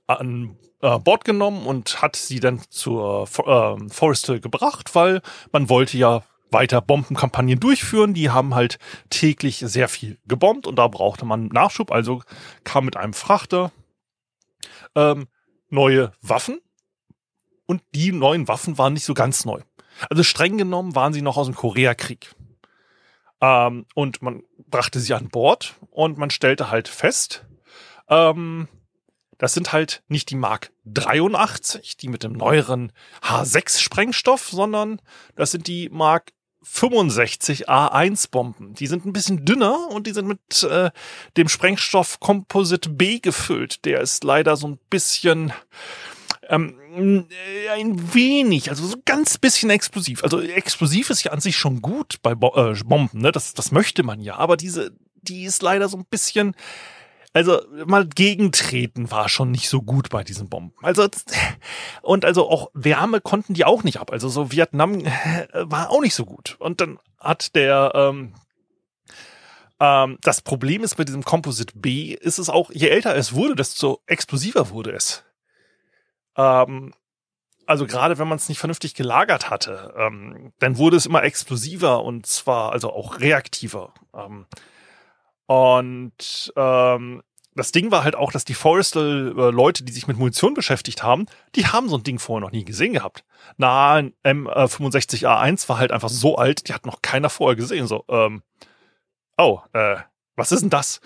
[0.09, 5.23] an äh, Bord genommen und hat sie dann zur äh, Forrestal gebracht, weil
[5.53, 8.15] man wollte ja weiter Bombenkampagnen durchführen.
[8.15, 11.93] Die haben halt täglich sehr viel gebombt und da brauchte man Nachschub.
[11.93, 12.23] Also
[12.65, 13.71] kam mit einem Frachter
[14.97, 15.29] ähm,
[15.71, 16.61] neue Waffen
[17.67, 19.61] und die neuen Waffen waren nicht so ganz neu.
[20.11, 22.35] Also streng genommen waren sie noch aus dem Koreakrieg.
[23.41, 27.45] Ähm, und man brachte sie an Bord und man stellte halt fest,
[28.13, 28.69] ähm,
[29.39, 35.01] das sind halt nicht die Mark 83, die mit dem neueren H6 Sprengstoff, sondern
[35.35, 38.75] das sind die Mark 65 A1 Bomben.
[38.75, 40.91] Die sind ein bisschen dünner und die sind mit äh,
[41.37, 43.85] dem Sprengstoff Composite B gefüllt.
[43.85, 45.53] Der ist leider so ein bisschen
[46.49, 50.23] ähm, äh, ein wenig, also so ganz bisschen explosiv.
[50.23, 53.33] Also explosiv ist ja an sich schon gut bei Bo äh, Bomben, ne?
[53.33, 54.37] Das, das möchte man ja.
[54.37, 56.55] Aber diese, die ist leider so ein bisschen,
[57.33, 60.75] also mal gegentreten war schon nicht so gut bei diesen Bomben.
[60.83, 61.09] Also
[62.03, 64.13] und also auch Wärme konnten die auch nicht ab.
[64.13, 66.57] Also so Vietnam äh, war auch nicht so gut.
[66.59, 68.35] Und dann hat der ähm,
[69.83, 73.57] ähm, das Problem ist bei diesem Composite B ist es auch, je älter es wurde,
[73.57, 75.25] desto explosiver wurde es.
[76.37, 76.95] Ähm,
[77.67, 82.05] also gerade wenn man es nicht vernünftig gelagert hatte, ähm, dann wurde es immer explosiver
[82.05, 83.93] und zwar also auch reaktiver.
[84.15, 84.47] Ähm,
[85.47, 87.23] und ähm,
[87.55, 91.67] das Ding war halt auch, dass die Forrestal-Leute, die sich mit Munition beschäftigt haben, die
[91.67, 93.25] haben so ein Ding vorher noch nie gesehen gehabt.
[93.59, 97.87] Na, ein M65A1 war halt einfach so alt, die hat noch keiner vorher gesehen.
[97.87, 98.43] So, ähm,
[99.37, 99.97] oh, äh,
[100.35, 101.01] was ist denn das?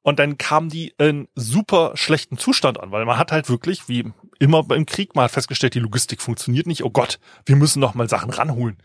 [0.00, 4.12] Und dann kamen die in super schlechten Zustand an, weil man hat halt wirklich, wie
[4.40, 6.84] immer im Krieg, mal festgestellt, die Logistik funktioniert nicht.
[6.84, 8.78] Oh Gott, wir müssen noch mal Sachen ranholen.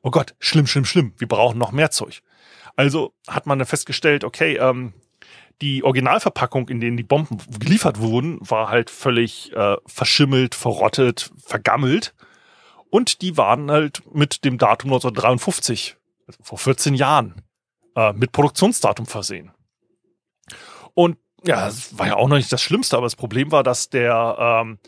[0.00, 1.12] Oh Gott, schlimm, schlimm, schlimm.
[1.18, 2.22] Wir brauchen noch mehr Zeug.
[2.76, 4.94] Also hat man dann festgestellt, okay, ähm,
[5.60, 12.14] die Originalverpackung, in denen die Bomben geliefert wurden, war halt völlig äh, verschimmelt, verrottet, vergammelt.
[12.90, 17.42] Und die waren halt mit dem Datum 1953, also vor 14 Jahren,
[17.96, 19.52] äh, mit Produktionsdatum versehen.
[20.94, 23.88] Und ja, das war ja auch noch nicht das Schlimmste, aber das Problem war, dass
[23.88, 24.78] der, ähm,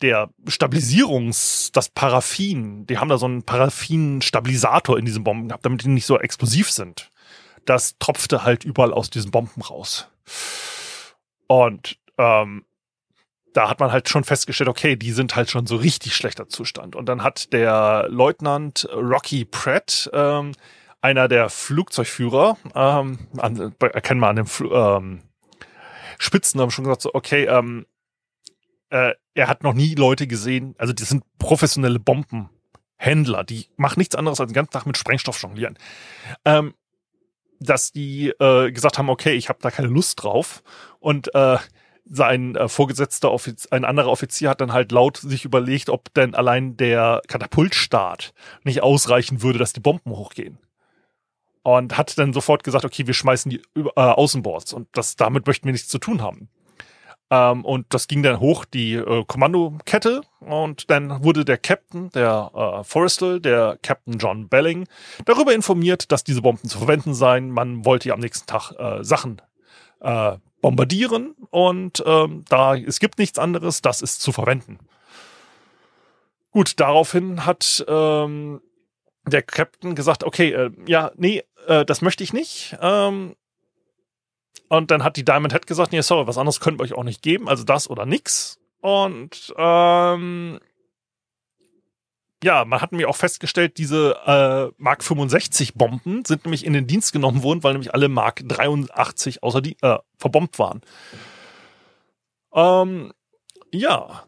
[0.00, 5.84] der Stabilisierungs, das Paraffin, die haben da so einen Paraffin-Stabilisator in diesen Bomben gehabt, damit
[5.84, 7.10] die nicht so explosiv sind.
[7.64, 10.08] Das tropfte halt überall aus diesen Bomben raus.
[11.46, 12.64] Und ähm,
[13.52, 16.96] da hat man halt schon festgestellt, okay, die sind halt schon so richtig schlechter Zustand.
[16.96, 20.52] Und dann hat der Leutnant Rocky Pratt, ähm,
[21.00, 25.22] einer der Flugzeugführer, ähm, an, erkennen wir an dem Fl ähm,
[26.18, 27.86] Spitznamen schon gesagt, so, okay, ähm,
[28.90, 34.14] äh, er hat noch nie Leute gesehen, also die sind professionelle Bombenhändler, die machen nichts
[34.14, 35.76] anderes als den ganzen Tag mit Sprengstoff jonglieren.
[36.44, 36.74] Ähm,
[37.62, 40.62] dass die äh, gesagt haben, okay, ich habe da keine Lust drauf.
[41.00, 41.58] Und äh,
[42.04, 46.34] sein äh, vorgesetzter Offiz ein anderer Offizier hat dann halt laut sich überlegt, ob denn
[46.34, 50.58] allein der Katapultstart nicht ausreichen würde, dass die Bomben hochgehen.
[51.62, 54.72] Und hat dann sofort gesagt, okay, wir schmeißen die äh, Außenboards.
[54.72, 56.48] Und das damit möchten wir nichts zu tun haben.
[57.32, 62.50] Ähm, und das ging dann hoch die äh, Kommandokette und dann wurde der Captain, der
[62.54, 64.86] äh, Forrestal, der Captain John Belling,
[65.24, 67.50] darüber informiert, dass diese Bomben zu verwenden seien.
[67.50, 69.40] Man wollte ja am nächsten Tag äh, Sachen
[70.00, 74.78] äh, bombardieren und ähm, da es gibt nichts anderes, das ist zu verwenden.
[76.50, 78.60] Gut, daraufhin hat ähm,
[79.26, 82.76] der Captain gesagt, okay, äh, ja, nee, äh, das möchte ich nicht.
[82.82, 83.36] Ähm,
[84.68, 87.04] und dann hat die Diamond Head gesagt, nee, sorry, was anderes können wir euch auch
[87.04, 88.58] nicht geben, also das oder nix.
[88.80, 90.58] Und ähm,
[92.42, 96.86] ja, man hat mir auch festgestellt, diese äh, Mark 65 Bomben sind nämlich in den
[96.86, 100.80] Dienst genommen worden, weil nämlich alle Mark 83 außer die äh, verbombt waren.
[102.52, 103.12] Ähm,
[103.70, 104.24] ja.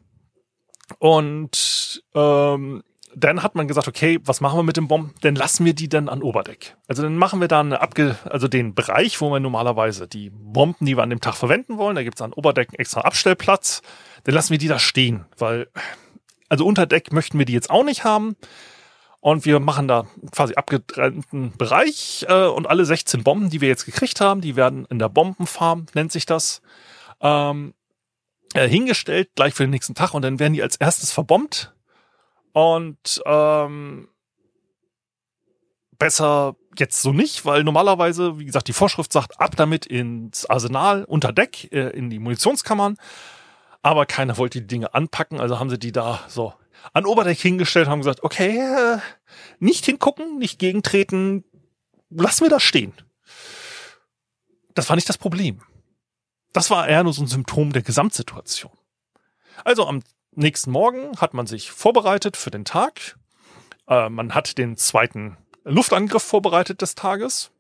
[0.99, 2.85] Und ähm,
[3.17, 5.15] dann hat man gesagt, okay, was machen wir mit den Bomben?
[5.21, 6.77] Dann lassen wir die dann an Oberdeck.
[6.89, 10.87] Also dann machen wir da eine Abge also den Bereich, wo wir normalerweise die Bomben,
[10.87, 13.83] die wir an dem Tag verwenden wollen, da gibt es an Oberdeck einen extra Abstellplatz.
[14.25, 15.69] Dann lassen wir die da stehen, weil
[16.49, 18.37] also unter Deck möchten wir die jetzt auch nicht haben.
[19.21, 23.87] Und wir machen da quasi abgetrennten Bereich äh, und alle 16 Bomben, die wir jetzt
[23.87, 26.61] gekriegt haben, die werden in der Bombenfarm, nennt sich das,
[27.23, 27.73] ähm,
[28.53, 31.74] äh, hingestellt, gleich für den nächsten Tag und dann werden die als erstes verbombt
[32.55, 34.09] und ähm,
[35.99, 41.05] besser jetzt so nicht, weil normalerweise, wie gesagt, die Vorschrift sagt, ab damit ins Arsenal,
[41.05, 42.97] unter Deck, äh, in die Munitionskammern.
[43.83, 46.55] Aber keiner wollte die Dinge anpacken, also haben sie die da so
[46.93, 48.99] an Oberdeck hingestellt, haben gesagt, okay, äh,
[49.59, 51.43] nicht hingucken, nicht gegentreten,
[52.09, 52.93] lassen wir das stehen.
[54.75, 55.61] Das war nicht das Problem.
[56.53, 58.73] Das war eher nur so ein Symptom der Gesamtsituation.
[59.65, 60.03] Also am
[60.37, 63.17] nächsten Morgen hat man sich vorbereitet für den Tag.
[63.89, 67.51] Äh, man hat den zweiten Luftangriff vorbereitet des Tages.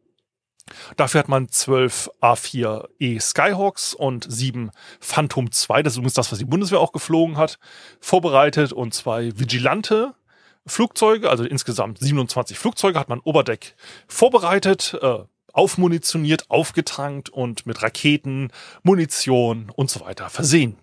[0.97, 6.39] Dafür hat man zwölf A4E Skyhawks und sieben Phantom 2, das ist übrigens das, was
[6.39, 7.59] die Bundeswehr auch geflogen hat,
[8.01, 10.15] vorbereitet und zwei Vigilante
[10.67, 13.75] Flugzeuge, also insgesamt 27 Flugzeuge hat man Oberdeck
[14.09, 15.19] vorbereitet, äh,
[15.53, 18.51] aufmunitioniert, aufgetankt und mit Raketen,
[18.83, 20.79] Munition und so weiter versehen.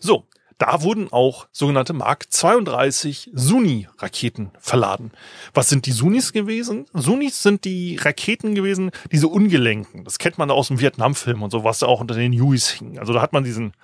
[0.00, 0.26] So,
[0.58, 5.12] da wurden auch sogenannte Mark 32 Suni-Raketen verladen.
[5.52, 6.86] Was sind die Sunis gewesen?
[6.94, 10.04] Sunis sind die Raketen gewesen, diese ungelenken.
[10.04, 12.98] Das kennt man aus dem Vietnam-Film und so, was da auch unter den Hueys hing.
[12.98, 13.74] Also da hat man diesen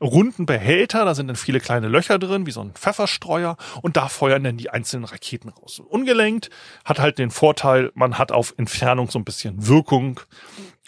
[0.00, 4.08] runden Behälter, da sind dann viele kleine Löcher drin, wie so ein Pfefferstreuer, und da
[4.08, 5.80] feuern dann die einzelnen Raketen raus.
[5.80, 6.50] Ungelenkt
[6.84, 10.20] hat halt den Vorteil, man hat auf Entfernung so ein bisschen Wirkung.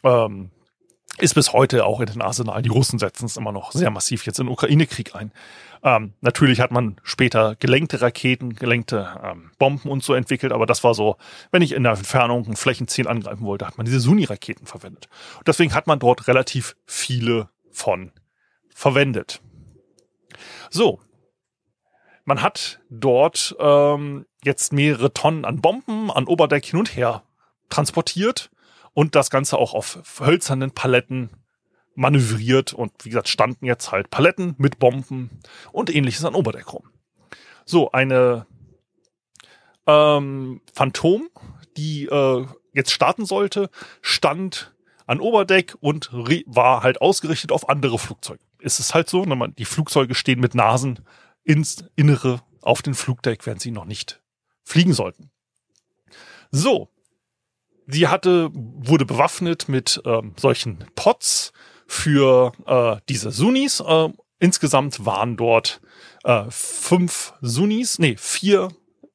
[0.04, 0.50] Ähm,
[1.18, 2.62] ist bis heute auch in den Arsenalen.
[2.62, 5.32] Die Russen setzen es immer noch sehr massiv jetzt in den Ukraine-Krieg ein.
[5.82, 10.84] Ähm, natürlich hat man später gelenkte Raketen, gelenkte ähm, Bomben und so entwickelt, aber das
[10.84, 11.16] war so,
[11.50, 15.08] wenn ich in der Entfernung ein Flächenziel angreifen wollte, hat man diese Suni-Raketen verwendet.
[15.38, 18.12] Und deswegen hat man dort relativ viele von
[18.74, 19.40] verwendet.
[20.70, 21.00] So,
[22.24, 27.22] man hat dort ähm, jetzt mehrere Tonnen an Bomben an Oberdeck hin und her
[27.70, 28.50] transportiert
[28.96, 31.28] und das Ganze auch auf hölzernen Paletten
[31.94, 35.28] manövriert und wie gesagt standen jetzt halt Paletten mit Bomben
[35.70, 36.88] und ähnliches an Oberdeck rum.
[37.66, 38.46] So, eine
[39.86, 41.28] ähm, Phantom,
[41.76, 43.68] die äh, jetzt starten sollte,
[44.00, 44.74] stand
[45.06, 46.10] an Oberdeck und
[46.46, 48.40] war halt ausgerichtet auf andere Flugzeuge.
[48.60, 51.00] Ist es halt so, ne, die Flugzeuge stehen mit Nasen
[51.44, 54.22] ins Innere auf den Flugdeck, während sie noch nicht
[54.64, 55.30] fliegen sollten.
[56.50, 56.88] So,
[57.86, 61.52] die hatte, wurde bewaffnet mit ähm, solchen Pots
[61.86, 63.80] für äh, diese Sunnis.
[63.80, 65.80] Äh, insgesamt waren dort
[66.24, 68.68] äh, fünf Sunnis, nee, vier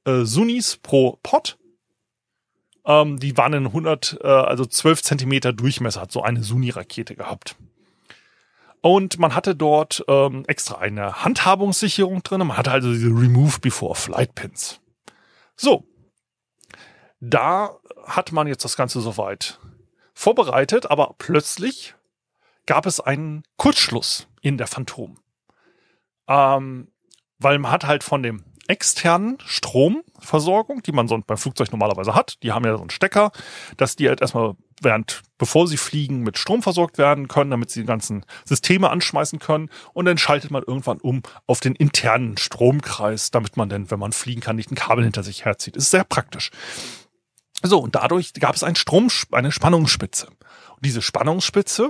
[0.05, 1.57] äh, Sunnis pro Pot.
[2.85, 7.55] Ähm, die waren in 100, äh, also 12 Zentimeter Durchmesser, hat so eine Suni-Rakete gehabt.
[8.81, 12.39] Und man hatte dort ähm, extra eine Handhabungssicherung drin.
[12.39, 14.81] Man hatte also diese Remove Before Flight Pins.
[15.55, 15.85] So.
[17.21, 19.59] Da hat man jetzt das Ganze soweit
[20.13, 21.95] vorbereitet, aber plötzlich
[22.65, 25.17] gab es einen Kurzschluss in der Phantom.
[26.27, 26.91] Ähm,
[27.37, 32.41] weil man hat halt von dem externen Stromversorgung, die man sonst beim Flugzeug normalerweise hat,
[32.41, 33.31] die haben ja so einen Stecker,
[33.77, 37.81] dass die halt erstmal während, bevor sie fliegen, mit Strom versorgt werden können, damit sie
[37.81, 39.69] die ganzen Systeme anschmeißen können.
[39.93, 44.11] Und dann schaltet man irgendwann um auf den internen Stromkreis, damit man dann, wenn man
[44.11, 45.75] fliegen kann, nicht ein Kabel hinter sich herzieht.
[45.75, 46.49] Ist sehr praktisch.
[47.63, 50.27] So, und dadurch gab es einen Strom, eine Spannungsspitze.
[50.27, 51.89] Und diese Spannungsspitze,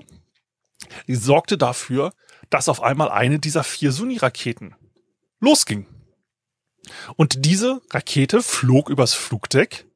[1.07, 2.11] die sorgte dafür,
[2.49, 4.75] dass auf einmal eine dieser vier Suni-Raketen
[5.39, 5.85] losging.
[7.15, 9.87] Und diese Rakete flog übers Flugdeck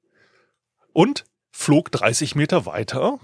[0.93, 3.19] und flog 30 Meter weiter,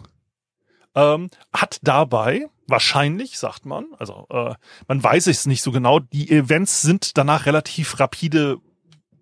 [0.95, 4.55] ähm, hat dabei wahrscheinlich, sagt man, also äh,
[4.87, 8.57] man weiß es nicht so genau, die Events sind danach relativ rapide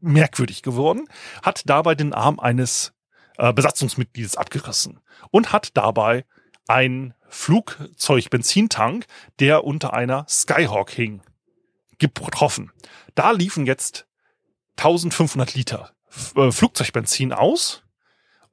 [0.01, 1.07] merkwürdig geworden,
[1.43, 2.93] hat dabei den Arm eines
[3.39, 4.99] äh, Besatzungsmitgliedes abgerissen
[5.31, 6.25] und hat dabei
[6.67, 9.05] ein Flugzeugbenzintank,
[9.39, 11.21] der unter einer Skyhawk hing,
[11.97, 12.71] getroffen.
[13.15, 14.07] Da liefen jetzt
[14.77, 15.91] 1500 Liter
[16.35, 17.83] äh, Flugzeugbenzin aus.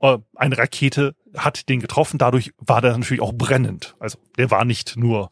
[0.01, 3.97] Äh, eine Rakete hat den getroffen, dadurch war der natürlich auch brennend.
[3.99, 5.29] Also der war nicht nur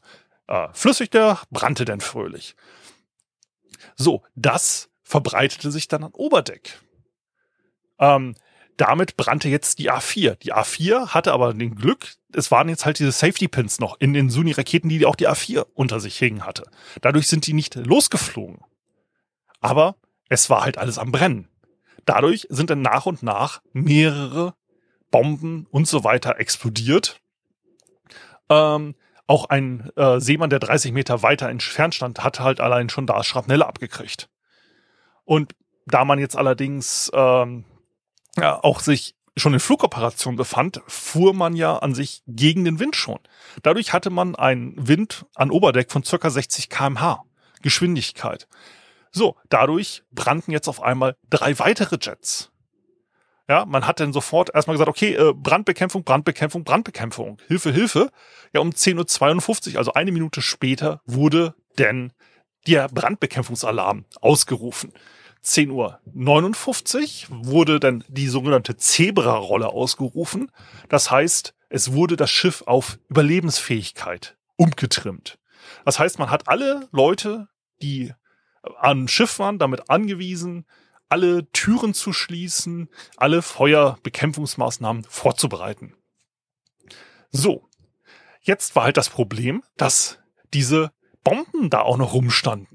[0.49, 2.57] äh, flüssig, der brannte denn fröhlich.
[3.97, 6.81] So, das verbreitete sich dann an Oberdeck.
[7.99, 8.35] Ähm,
[8.77, 10.37] damit brannte jetzt die A4.
[10.37, 14.13] Die A4 hatte aber den Glück, es waren jetzt halt diese Safety Pins noch in
[14.13, 16.65] den Suni-Raketen, die auch die A4 unter sich hängen hatte.
[17.01, 18.61] Dadurch sind die nicht losgeflogen.
[19.61, 19.97] Aber
[20.29, 21.49] es war halt alles am Brennen.
[22.05, 24.55] Dadurch sind dann nach und nach mehrere
[25.11, 27.21] Bomben und so weiter explodiert.
[28.51, 28.95] Ähm,
[29.27, 33.23] auch ein äh, Seemann, der 30 Meter weiter entfernt stand, hat halt allein schon da
[33.23, 34.29] Schrapnelle abgekriegt.
[35.25, 35.55] Und
[35.87, 37.65] da man jetzt allerdings ähm,
[38.43, 43.19] auch sich schon in Flugoperation befand, fuhr man ja an sich gegen den Wind schon.
[43.63, 47.25] Dadurch hatte man einen Wind an Oberdeck von circa 60 kmh
[47.63, 48.47] Geschwindigkeit.
[49.11, 52.51] So, dadurch brannten jetzt auf einmal drei weitere Jets.
[53.49, 58.11] Ja, man hat dann sofort erstmal gesagt, okay, äh, Brandbekämpfung, Brandbekämpfung, Brandbekämpfung, Hilfe, Hilfe.
[58.55, 62.13] Ja, um 10.52 Uhr, also eine Minute später, wurde denn
[62.67, 64.93] der Brandbekämpfungsalarm ausgerufen.
[65.45, 70.51] 10.59 Uhr wurde dann die sogenannte Zebra-Rolle ausgerufen.
[70.89, 75.39] Das heißt, es wurde das Schiff auf Überlebensfähigkeit umgetrimmt.
[75.85, 77.49] Das heißt, man hat alle Leute,
[77.83, 78.13] die
[78.79, 80.65] an Schiff waren, damit angewiesen,
[81.09, 85.95] alle Türen zu schließen, alle Feuerbekämpfungsmaßnahmen vorzubereiten.
[87.31, 87.69] So,
[88.41, 90.19] jetzt war halt das Problem, dass
[90.55, 90.93] diese
[91.23, 92.74] Bomben da auch noch rumstanden.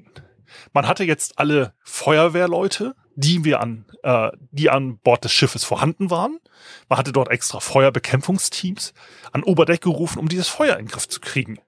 [0.74, 6.10] Man hatte jetzt alle Feuerwehrleute, die wir an, äh, die an Bord des Schiffes vorhanden
[6.10, 6.40] waren.
[6.88, 8.94] Man hatte dort extra Feuerbekämpfungsteams
[9.32, 11.60] an Oberdeck gerufen, um dieses Feuer in den Griff zu kriegen.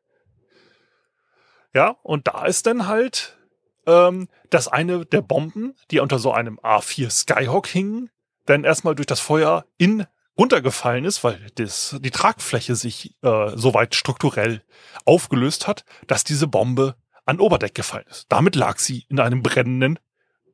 [1.73, 3.37] Ja, und da ist dann halt,
[3.85, 8.09] ähm, dass eine der Bomben, die unter so einem A4 Skyhawk hingen,
[8.45, 10.05] dann erstmal durch das Feuer in
[10.37, 14.63] runtergefallen ist, weil das, die Tragfläche sich äh, so weit strukturell
[15.05, 16.95] aufgelöst hat, dass diese Bombe
[17.25, 18.25] an Oberdeck gefallen ist.
[18.29, 19.99] Damit lag sie in einem brennenden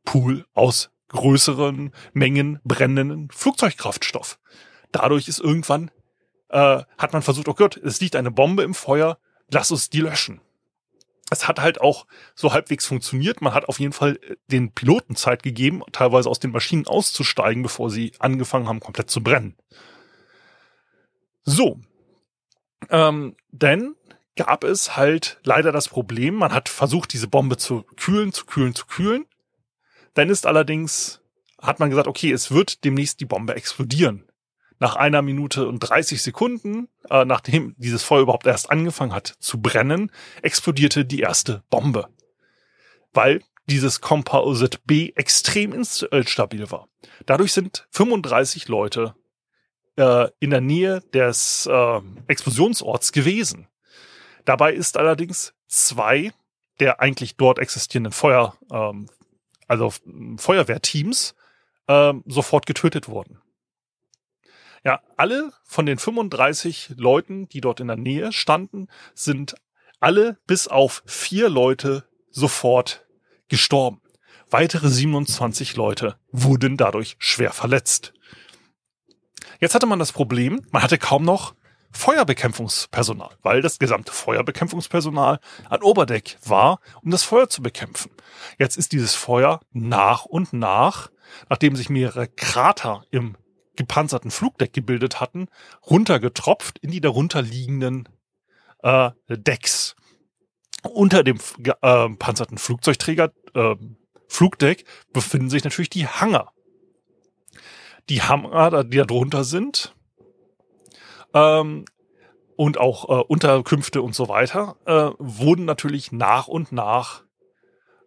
[0.06, 4.40] Pool aus größeren Mengen brennenden Flugzeugkraftstoff.
[4.92, 5.92] Dadurch ist irgendwann,
[6.50, 9.18] äh, hat man versucht, oh Gott, es liegt eine Bombe im Feuer,
[9.50, 10.42] lass uns die löschen.
[11.30, 13.42] Es hat halt auch so halbwegs funktioniert.
[13.42, 17.90] Man hat auf jeden Fall den Piloten Zeit gegeben, teilweise aus den Maschinen auszusteigen, bevor
[17.90, 19.58] sie angefangen haben, komplett zu brennen.
[21.44, 21.80] So.
[22.90, 23.96] Ähm, denn
[24.38, 28.74] gab es halt leider das Problem, man hat versucht, diese Bombe zu kühlen, zu kühlen,
[28.74, 29.26] zu kühlen.
[30.14, 31.22] Dann ist allerdings,
[31.62, 34.24] hat man gesagt, okay, es wird demnächst die Bombe explodieren.
[34.80, 39.60] Nach einer Minute und 30 Sekunden, äh, nachdem dieses Feuer überhaupt erst angefangen hat zu
[39.60, 40.12] brennen,
[40.42, 42.08] explodierte die erste Bombe.
[43.12, 46.88] Weil dieses Composite B extrem instabil war.
[47.26, 49.16] Dadurch sind 35 Leute
[49.98, 53.68] äh, in der Nähe des äh, Explosionsorts gewesen.
[54.48, 56.32] Dabei ist allerdings zwei
[56.80, 59.10] der eigentlich dort existierenden Feuer, ähm,
[59.68, 59.92] also
[60.38, 61.36] Feuerwehrteams,
[61.90, 63.42] ähm, sofort getötet worden.
[64.86, 69.56] Ja, alle von den 35 Leuten, die dort in der Nähe standen, sind
[70.00, 73.06] alle bis auf vier Leute sofort
[73.50, 74.02] gestorben.
[74.50, 78.14] Weitere 27 Leute wurden dadurch schwer verletzt.
[79.60, 81.54] Jetzt hatte man das Problem, man hatte kaum noch
[81.98, 88.12] Feuerbekämpfungspersonal, weil das gesamte Feuerbekämpfungspersonal an Oberdeck war, um das Feuer zu bekämpfen.
[88.60, 91.10] Jetzt ist dieses Feuer nach und nach,
[91.50, 93.36] nachdem sich mehrere Krater im
[93.76, 95.48] gepanzerten Flugdeck gebildet hatten,
[95.90, 98.08] runtergetropft in die darunter liegenden
[98.84, 99.96] äh, Decks.
[100.84, 101.40] Unter dem
[101.82, 103.76] äh, panzerten Flugzeugträger äh,
[104.28, 106.54] Flugdeck befinden sich natürlich die Hangar.
[108.10, 109.96] Die Hangar, die da drunter sind,
[111.34, 111.86] ähm,
[112.56, 117.24] und auch äh, Unterkünfte und so weiter, äh, wurden natürlich nach und nach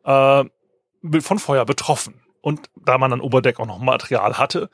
[0.04, 0.44] äh,
[1.20, 2.20] von Feuer betroffen.
[2.40, 4.70] Und da man an Oberdeck auch noch Material hatte,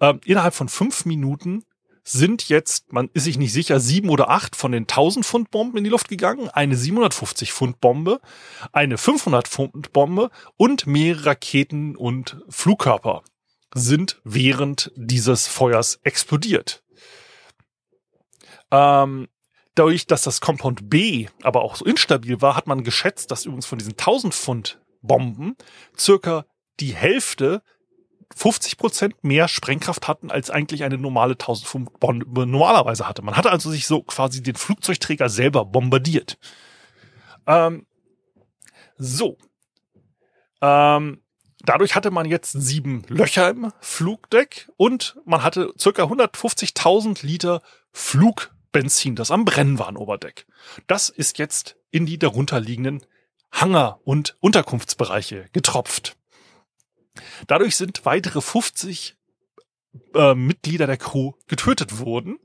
[0.00, 1.64] äh, innerhalb von fünf Minuten
[2.08, 5.78] sind jetzt, man ist sich nicht sicher, sieben oder acht von den 1000 Pfund Bomben
[5.78, 8.20] in die Luft gegangen, eine 750 Pfund Bombe,
[8.72, 13.22] eine 500 Pfund Bombe und mehrere Raketen und Flugkörper
[13.74, 16.84] sind während dieses Feuers explodiert.
[18.76, 19.28] Ähm,
[19.74, 23.66] dadurch, dass das Compound B aber auch so instabil war, hat man geschätzt, dass übrigens
[23.66, 25.56] von diesen 1000 Pfund Bomben
[25.96, 26.44] circa
[26.80, 27.62] die Hälfte
[28.34, 33.22] 50 Prozent mehr Sprengkraft hatten, als eigentlich eine normale 1000 Pfund Bombe normalerweise hatte.
[33.22, 36.38] Man hatte also sich so quasi den Flugzeugträger selber bombardiert.
[37.46, 37.86] Ähm,
[38.98, 39.38] so.
[40.60, 41.22] Ähm,
[41.60, 47.62] dadurch hatte man jetzt sieben Löcher im Flugdeck und man hatte circa 150.000 Liter
[47.92, 50.46] Flug Benzin, das am Brennen war an Oberdeck.
[50.86, 53.00] Das ist jetzt in die darunterliegenden
[53.50, 56.14] Hangar- und Unterkunftsbereiche getropft.
[57.46, 59.16] Dadurch sind weitere 50
[60.14, 62.38] äh, Mitglieder der Crew getötet worden,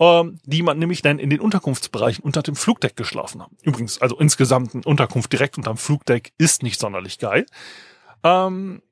[0.00, 3.56] ähm, die man nämlich dann in den Unterkunftsbereichen unter dem Flugdeck geschlafen haben.
[3.62, 7.46] Übrigens, also insgesamt eine Unterkunft direkt unterm Flugdeck ist nicht sonderlich geil.
[8.24, 8.82] Ähm,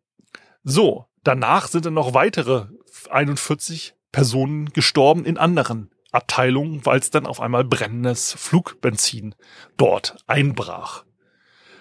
[0.62, 2.66] so, danach sind dann noch weitere
[3.11, 9.35] 41 Personen gestorben in anderen Abteilungen, weil es dann auf einmal brennendes Flugbenzin
[9.77, 11.05] dort einbrach.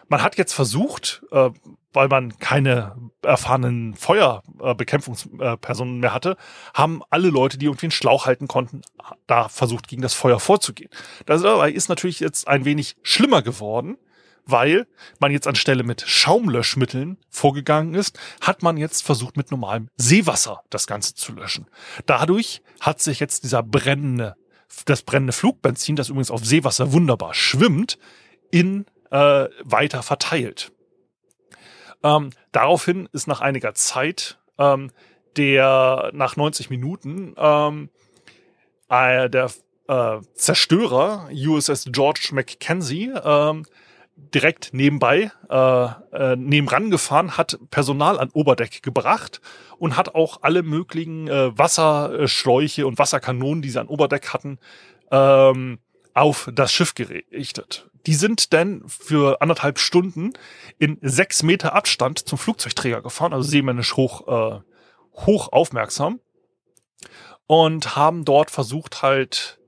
[0.07, 1.49] Man hat jetzt versucht, äh,
[1.93, 6.37] weil man keine erfahrenen Feuerbekämpfungspersonen mehr hatte,
[6.73, 8.81] haben alle Leute, die irgendwie einen Schlauch halten konnten,
[9.25, 10.91] da versucht, gegen das Feuer vorzugehen.
[11.25, 11.41] Das
[11.73, 13.97] ist natürlich jetzt ein wenig schlimmer geworden,
[14.45, 14.87] weil
[15.19, 20.87] man jetzt anstelle mit Schaumlöschmitteln vorgegangen ist, hat man jetzt versucht, mit normalem Seewasser das
[20.87, 21.67] Ganze zu löschen.
[22.05, 24.35] Dadurch hat sich jetzt dieser brennende,
[24.85, 27.97] das brennende Flugbenzin, das übrigens auf Seewasser wunderbar schwimmt,
[28.51, 30.71] in äh, weiter verteilt.
[32.03, 34.91] Ähm, daraufhin ist nach einiger Zeit ähm,
[35.37, 37.89] der nach 90 Minuten ähm,
[38.89, 39.51] äh, der
[39.87, 43.65] äh, Zerstörer USS George Mackenzie ähm,
[44.15, 49.41] direkt nebenbei äh, äh, nebenan gefahren, hat Personal an Oberdeck gebracht
[49.77, 54.59] und hat auch alle möglichen äh, Wasserschläuche und Wasserkanonen, die sie an Oberdeck hatten,
[55.11, 55.79] ähm,
[56.13, 57.89] auf das Schiff gerichtet.
[58.05, 60.33] Die sind dann für anderthalb Stunden
[60.79, 64.59] in sechs Meter Abstand zum Flugzeugträger gefahren, also seemännisch hoch, äh,
[65.25, 66.19] hoch aufmerksam
[67.47, 69.59] und haben dort versucht halt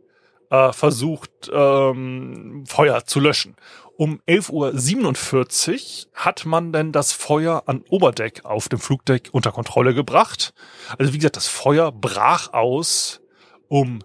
[0.49, 3.55] äh, versucht ähm, Feuer zu löschen.
[3.97, 9.95] Um 11.47 Uhr hat man dann das Feuer an Oberdeck auf dem Flugdeck unter Kontrolle
[9.95, 10.53] gebracht.
[10.99, 13.21] Also wie gesagt, das Feuer brach aus
[13.67, 14.03] um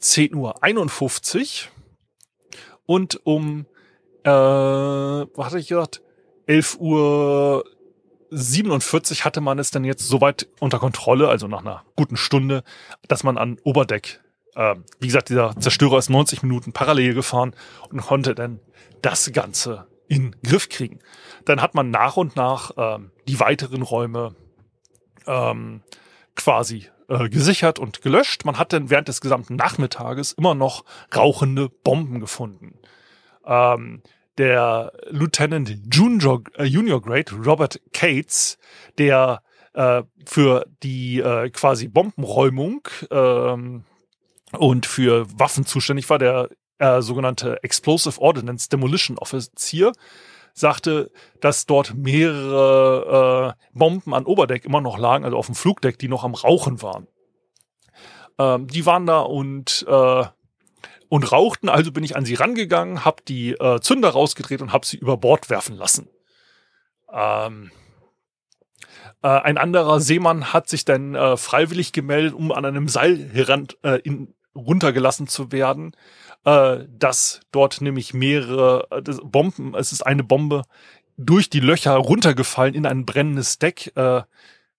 [0.00, 1.70] 10.51 Uhr
[2.86, 3.66] und um,
[4.24, 6.00] äh, was hatte ich gesagt,
[6.46, 7.64] 11 Uhr
[8.30, 12.64] 47 hatte man es dann jetzt soweit unter Kontrolle, also nach einer guten Stunde,
[13.08, 14.23] dass man an Oberdeck,
[14.54, 17.54] äh, wie gesagt, dieser Zerstörer ist 90 Minuten parallel gefahren
[17.90, 18.60] und konnte dann
[19.02, 20.98] das Ganze in Griff kriegen.
[21.44, 24.34] Dann hat man nach und nach ähm, die weiteren Räume
[25.26, 25.82] ähm,
[26.36, 28.44] quasi äh, gesichert und gelöscht.
[28.44, 30.84] Man hat dann während des gesamten Nachmittages immer noch
[31.14, 32.78] rauchende Bomben gefunden.
[33.46, 34.02] Ähm,
[34.38, 38.58] der Lieutenant Junior, äh, Junior Grade Robert Cates,
[38.98, 39.42] der
[39.74, 43.84] äh, für die äh, quasi Bombenräumung ähm,
[44.56, 46.48] und für Waffen zuständig war, der
[46.78, 49.92] äh, sogenannte Explosive Ordnance Demolition Offizier,
[50.52, 55.98] sagte, dass dort mehrere äh, Bomben an Oberdeck immer noch lagen, also auf dem Flugdeck,
[55.98, 57.08] die noch am Rauchen waren.
[58.38, 60.24] Ähm, die waren da und äh,
[61.08, 64.86] und rauchten, also bin ich an sie rangegangen, habe die äh, Zünder rausgedreht und habe
[64.86, 66.08] sie über Bord werfen lassen.
[67.12, 67.70] Ähm,
[69.22, 73.68] äh, ein anderer Seemann hat sich dann äh, freiwillig gemeldet, um an einem Seil heran,
[73.82, 75.94] äh, in, runtergelassen zu werden
[76.44, 80.62] äh, dass dort nämlich mehrere äh, Bomben, es ist eine Bombe
[81.16, 84.22] durch die Löcher runtergefallen in ein brennendes Deck, äh,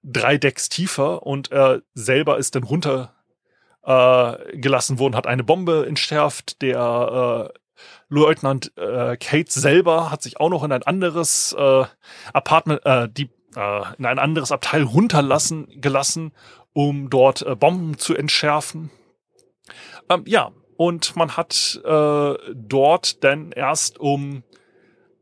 [0.04, 3.14] drei Decks tiefer und er selber ist dann runter
[3.84, 6.62] äh, gelassen worden, hat eine Bombe entschärft.
[6.62, 7.60] Der äh,
[8.10, 11.86] Leutnant äh, Kate selber hat sich auch noch in ein anderes äh,
[12.34, 16.32] Apartment, äh, die, äh, in ein anderes Abteil runterlassen gelassen,
[16.74, 18.92] um dort äh, Bomben zu entschärfen.
[20.10, 24.43] Ähm, ja, und man hat äh, dort dann erst um,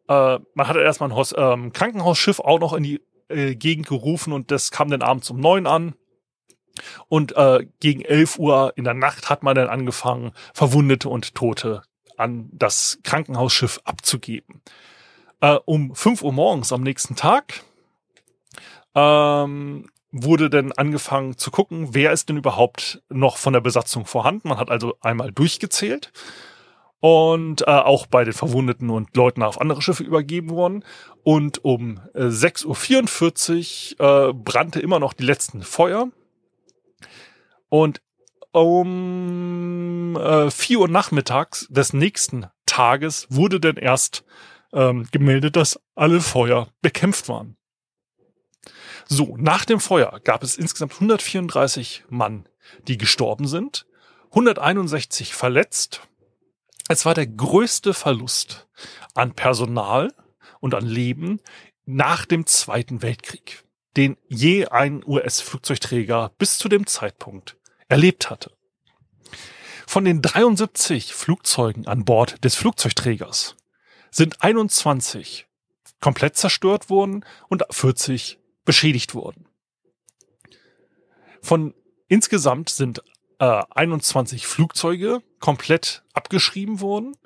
[0.07, 4.33] äh, man hatte erstmal ein Haus, ähm, Krankenhausschiff auch noch in die äh, Gegend gerufen
[4.33, 5.95] und das kam dann abends um neun an.
[7.07, 11.83] Und äh, gegen elf Uhr in der Nacht hat man dann angefangen, Verwundete und Tote
[12.17, 14.61] an das Krankenhausschiff abzugeben.
[15.39, 17.63] Äh, um fünf Uhr morgens am nächsten Tag
[18.95, 24.47] ähm, wurde dann angefangen zu gucken, wer ist denn überhaupt noch von der Besatzung vorhanden.
[24.47, 26.13] Man hat also einmal durchgezählt
[26.99, 30.85] und äh, auch bei den Verwundeten und Leuten auf andere Schiffe übergeben worden.
[31.23, 36.09] Und um äh, 6.44 Uhr äh, brannte immer noch die letzten Feuer.
[37.69, 38.01] Und
[38.51, 44.23] um äh, 4 Uhr nachmittags des nächsten Tages wurde dann erst
[44.73, 47.57] ähm, gemeldet, dass alle Feuer bekämpft waren.
[49.07, 52.47] So, nach dem Feuer gab es insgesamt 134 Mann,
[52.87, 53.85] die gestorben sind,
[54.29, 56.01] 161 verletzt.
[56.87, 58.67] Es war der größte Verlust
[59.13, 60.13] an Personal
[60.59, 61.39] und an Leben
[61.85, 63.63] nach dem Zweiten Weltkrieg,
[63.95, 67.57] den je ein US-Flugzeugträger bis zu dem Zeitpunkt
[67.89, 68.51] erlebt hatte.
[69.85, 73.55] Von den 73 Flugzeugen an Bord des Flugzeugträgers
[74.09, 75.47] sind 21
[75.99, 79.47] komplett zerstört worden und 40 beschädigt wurden.
[81.41, 81.73] Von
[82.07, 83.03] insgesamt sind
[83.39, 87.17] äh, 21 Flugzeuge komplett abgeschrieben worden.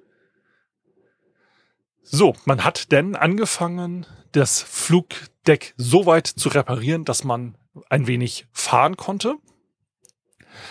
[2.01, 7.57] So, man hat denn angefangen, das Flugdeck so weit zu reparieren, dass man
[7.89, 9.35] ein wenig fahren konnte.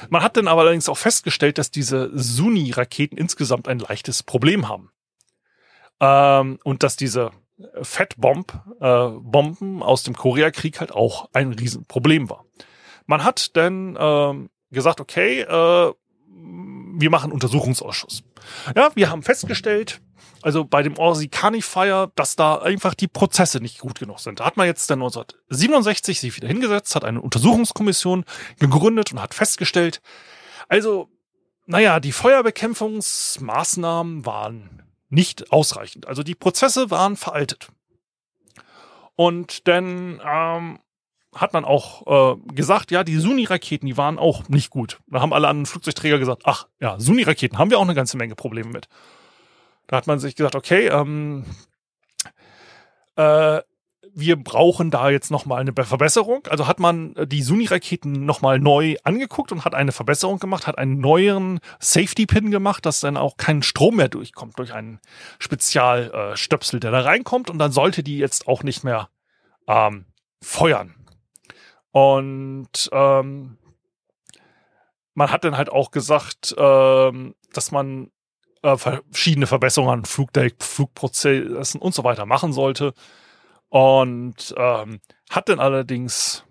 [0.09, 4.91] Man hat dann aber allerdings auch festgestellt, dass diese Suni-Raketen insgesamt ein leichtes Problem haben.
[6.01, 7.31] Ähm, und dass diese
[7.83, 12.45] Fettbomb-Bomben äh, aus dem Koreakrieg halt auch ein Riesenproblem war.
[13.07, 15.93] Man hat dann ähm, gesagt, okay, äh,
[16.99, 18.23] wir machen Untersuchungsausschuss.
[18.75, 20.01] Ja, wir haben festgestellt,
[20.43, 21.31] also bei dem Orsi
[21.61, 24.41] Fire, dass da einfach die Prozesse nicht gut genug sind.
[24.41, 28.25] Da hat man jetzt dann 1967 sich wieder hingesetzt, hat eine Untersuchungskommission
[28.59, 30.01] gegründet und hat festgestellt,
[30.69, 31.09] also,
[31.67, 36.07] naja, die Feuerbekämpfungsmaßnahmen waren nicht ausreichend.
[36.07, 37.69] Also die Prozesse waren veraltet.
[39.15, 40.79] Und dann ähm,
[41.35, 45.01] hat man auch äh, gesagt, ja, die Suni-Raketen, die waren auch nicht gut.
[45.07, 48.35] Da haben alle anderen Flugzeugträger gesagt, ach ja, Suni-Raketen haben wir auch eine ganze Menge
[48.35, 48.89] Probleme mit.
[49.87, 51.45] Da hat man sich gesagt, okay, ähm,
[53.17, 53.61] äh,
[54.19, 56.47] wir brauchen da jetzt nochmal eine Verbesserung.
[56.49, 60.79] Also hat man äh, die Suni-Raketen nochmal neu angeguckt und hat eine Verbesserung gemacht, hat
[60.79, 65.01] einen neuen Safety-Pin gemacht, dass dann auch kein Strom mehr durchkommt durch einen
[65.39, 69.11] Spezialstöpsel, äh, der da reinkommt und dann sollte die jetzt auch nicht mehr
[69.69, 70.07] ähm,
[70.43, 70.95] feuern.
[71.91, 73.59] Und ähm,
[75.13, 78.11] man hat dann halt auch gesagt, ähm, dass man
[78.63, 82.95] äh, verschiedene Verbesserungen an Flugdeck, Flugprozessen und so weiter machen sollte.
[83.69, 85.01] Und ähm,
[85.31, 86.45] hat dann allerdings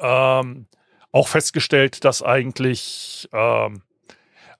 [0.00, 0.66] ähm,
[1.12, 3.82] auch festgestellt, dass eigentlich ähm,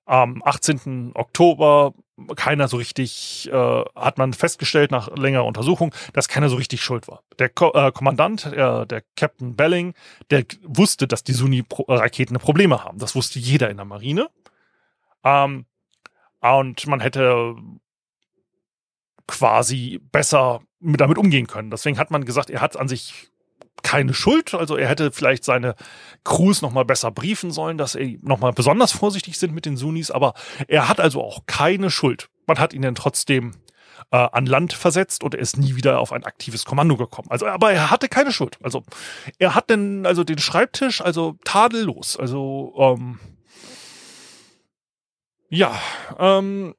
[0.04, 1.12] am 18.
[1.14, 1.92] Oktober
[2.34, 7.06] keiner so richtig, äh, hat man festgestellt nach längerer Untersuchung, dass keiner so richtig schuld
[7.08, 7.22] war.
[7.38, 9.94] Der Ko äh, Kommandant, äh, der Captain Belling,
[10.30, 12.98] der wusste, dass die Suni-Raketen Probleme haben.
[12.98, 14.28] Das wusste jeder in der Marine.
[15.24, 15.66] Ähm,
[16.40, 17.56] und man hätte
[19.28, 21.70] quasi besser damit umgehen können.
[21.70, 23.28] Deswegen hat man gesagt, er hat an sich
[23.82, 24.54] keine Schuld.
[24.54, 25.76] Also er hätte vielleicht seine
[26.24, 30.10] Crews nochmal besser briefen sollen, dass er nochmal besonders vorsichtig sind mit den Sunnis.
[30.10, 30.34] Aber
[30.66, 32.28] er hat also auch keine Schuld.
[32.46, 33.52] Man hat ihn dann trotzdem
[34.10, 37.28] äh, an Land versetzt und er ist nie wieder auf ein aktives Kommando gekommen.
[37.30, 38.58] Also, aber er hatte keine Schuld.
[38.62, 38.82] Also
[39.38, 42.16] er hat denn also den Schreibtisch also tadellos.
[42.16, 43.20] Also ähm,
[45.50, 45.80] ja,
[46.18, 46.74] ähm,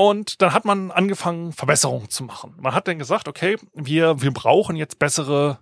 [0.00, 2.54] und dann hat man angefangen, Verbesserungen zu machen.
[2.60, 5.58] Man hat dann gesagt, okay, wir, wir brauchen jetzt bessere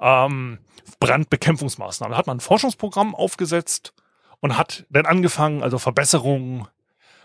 [0.00, 0.58] ähm,
[1.00, 2.12] Brandbekämpfungsmaßnahmen.
[2.12, 3.92] Da hat man ein Forschungsprogramm aufgesetzt
[4.40, 6.66] und hat dann angefangen, also Verbesserungen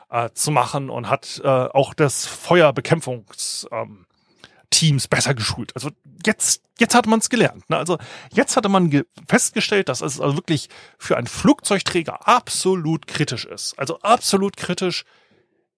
[0.10, 5.74] äh, zu machen und hat äh, auch das Feuerbekämpfungsteams ähm, besser geschult.
[5.76, 5.92] Also
[6.26, 7.70] jetzt, jetzt hat man es gelernt.
[7.70, 7.78] Ne?
[7.78, 8.00] Also
[8.34, 10.68] jetzt hatte man ge festgestellt, dass es also wirklich
[10.98, 13.80] für einen Flugzeugträger absolut kritisch ist.
[13.80, 15.06] Also absolut kritisch,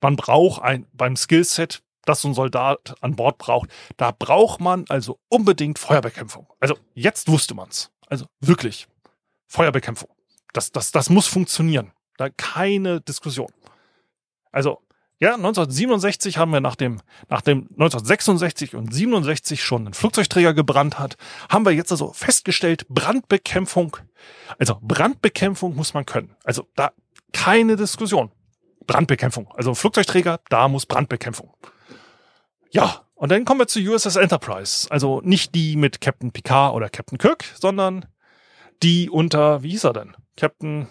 [0.01, 4.85] man braucht ein, beim Skillset, das so ein Soldat an Bord braucht, da braucht man
[4.89, 6.47] also unbedingt Feuerbekämpfung.
[6.59, 7.91] Also jetzt wusste man's.
[8.07, 8.87] Also wirklich.
[9.47, 10.09] Feuerbekämpfung.
[10.53, 11.91] Das, das, das muss funktionieren.
[12.17, 13.51] Da keine Diskussion.
[14.51, 14.79] Also,
[15.19, 20.99] ja, 1967 haben wir nach dem, nach dem 1966 und 67 schon einen Flugzeugträger gebrannt
[20.99, 21.15] hat,
[21.49, 23.97] haben wir jetzt also festgestellt, Brandbekämpfung,
[24.59, 26.35] also Brandbekämpfung muss man können.
[26.43, 26.91] Also da
[27.33, 28.31] keine Diskussion.
[28.87, 29.51] Brandbekämpfung.
[29.55, 31.53] Also Flugzeugträger, da muss Brandbekämpfung.
[32.71, 34.91] Ja, und dann kommen wir zu USS Enterprise.
[34.91, 38.05] Also nicht die mit Captain Picard oder Captain Kirk, sondern
[38.83, 40.15] die unter, wie hieß er denn?
[40.35, 40.87] Captain.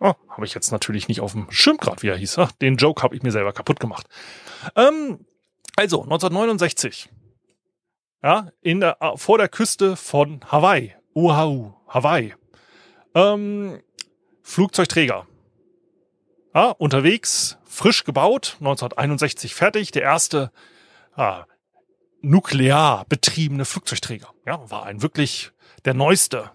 [0.00, 2.38] Oh, habe ich jetzt natürlich nicht auf dem Schirm gerade, wie er hieß.
[2.38, 4.06] Ach, den Joke habe ich mir selber kaputt gemacht.
[4.74, 5.24] Ähm,
[5.76, 7.08] also 1969.
[8.22, 10.94] Ja, in der, vor der Küste von Hawaii.
[11.14, 12.34] Oahu, Hawaii.
[13.14, 13.80] Ähm,
[14.44, 15.26] Flugzeugträger.
[16.54, 20.52] Ja, unterwegs, frisch gebaut, 1961 fertig, der erste
[21.16, 21.46] ah,
[22.20, 24.28] nuklear betriebene Flugzeugträger.
[24.46, 25.50] Ja, war ein wirklich
[25.84, 26.52] der neueste.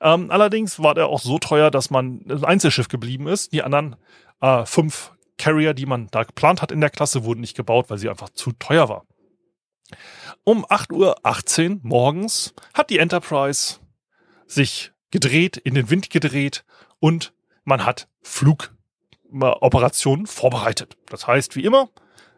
[0.00, 3.52] Ähm, allerdings war der auch so teuer, dass man ein Einzelschiff geblieben ist.
[3.52, 3.96] Die anderen
[4.40, 7.98] äh, fünf Carrier, die man da geplant hat in der Klasse, wurden nicht gebaut, weil
[7.98, 9.04] sie einfach zu teuer war.
[10.44, 13.80] Um 8.18 Uhr morgens hat die Enterprise
[14.46, 16.64] sich gedreht, in den Wind gedreht
[17.00, 17.32] und
[17.64, 20.96] man hat Flugoperationen vorbereitet.
[21.06, 21.88] Das heißt, wie immer,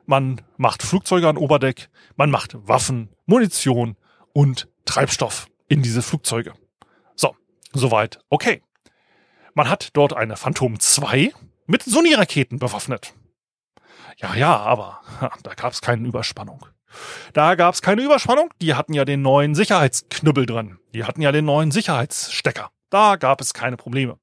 [0.06, 3.96] man macht Flugzeuge an Oberdeck, man macht Waffen, Munition
[4.32, 6.54] und Treibstoff in diese Flugzeuge.
[7.14, 7.34] So,
[7.72, 8.62] soweit okay.
[9.54, 11.32] Man hat dort eine Phantom 2
[11.66, 13.14] mit Sony-Raketen bewaffnet.
[14.18, 15.00] Ja, ja, aber
[15.42, 16.66] da gab es keine Überspannung.
[17.32, 18.50] Da gab es keine Überspannung.
[18.62, 20.78] Die hatten ja den neuen Sicherheitsknüppel drin.
[20.94, 22.70] Die hatten ja den neuen Sicherheitsstecker.
[22.90, 24.18] Da gab es keine Probleme.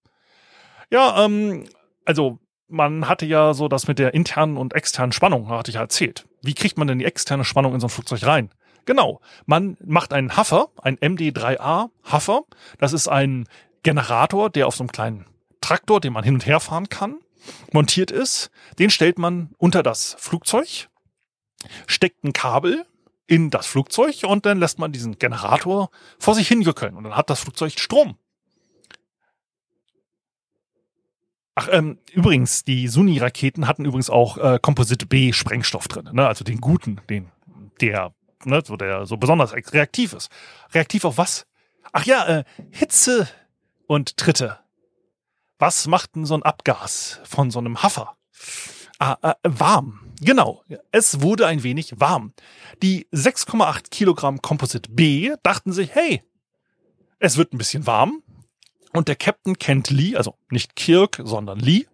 [0.94, 1.66] Ja, ähm,
[2.06, 2.38] also
[2.68, 6.28] man hatte ja so das mit der internen und externen Spannung, hatte ich ja erzählt.
[6.44, 8.52] Wie kriegt man denn die externe Spannung in so ein Flugzeug rein?
[8.86, 12.44] Genau, man macht einen Huffer, ein MD3A Huffer.
[12.78, 13.48] Das ist ein
[13.82, 15.26] Generator, der auf so einem kleinen
[15.62, 17.18] Traktor, den man hin und her fahren kann,
[17.72, 18.52] montiert ist.
[18.78, 20.90] Den stellt man unter das Flugzeug,
[21.88, 22.86] steckt ein Kabel
[23.26, 25.90] in das Flugzeug und dann lässt man diesen Generator
[26.20, 28.20] vor sich hinjuckeln und dann hat das Flugzeug Strom.
[31.56, 36.28] Ach, ähm, übrigens, die Suni-Raketen hatten übrigens auch äh, Composite B-Sprengstoff drin, ne?
[36.28, 37.32] also den guten, den,
[37.80, 40.32] der, ne, so der so besonders reaktiv ist.
[40.74, 41.46] Reaktiv auf was?
[41.92, 43.28] Ach ja, äh, Hitze
[43.86, 44.60] und Tritte.
[45.60, 48.18] Was macht denn so ein Abgas von so einem Haffer?
[48.98, 50.12] Ah, äh, warm.
[50.22, 50.64] Genau.
[50.92, 52.34] Es wurde ein wenig warm.
[52.82, 56.24] Die 6,8 Kilogramm Composite B dachten sich, hey,
[57.20, 58.23] es wird ein bisschen warm.
[58.94, 61.86] Und der Captain Kent Lee, also nicht Kirk, sondern Lee,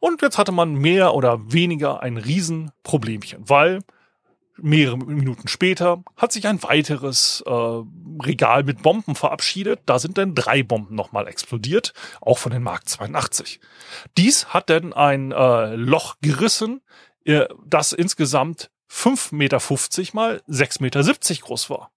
[0.00, 3.80] Und jetzt hatte man mehr oder weniger ein Riesenproblemchen, weil
[4.60, 9.80] mehrere Minuten später hat sich ein weiteres äh, Regal mit Bomben verabschiedet.
[9.86, 13.60] Da sind dann drei Bomben nochmal explodiert, auch von den Mark 82.
[14.16, 16.80] Dies hat dann ein äh, Loch gerissen,
[17.24, 19.58] äh, das insgesamt 5,50 Meter
[20.14, 21.02] mal 6,70 Meter
[21.42, 21.90] groß war.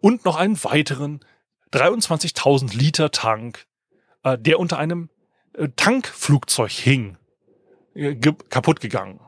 [0.00, 1.20] Und noch einen weiteren
[1.72, 3.66] 23.000 Liter Tank,
[4.22, 5.10] äh, der unter einem
[5.54, 7.16] äh, Tankflugzeug hing,
[7.94, 9.20] äh, kaputt gegangen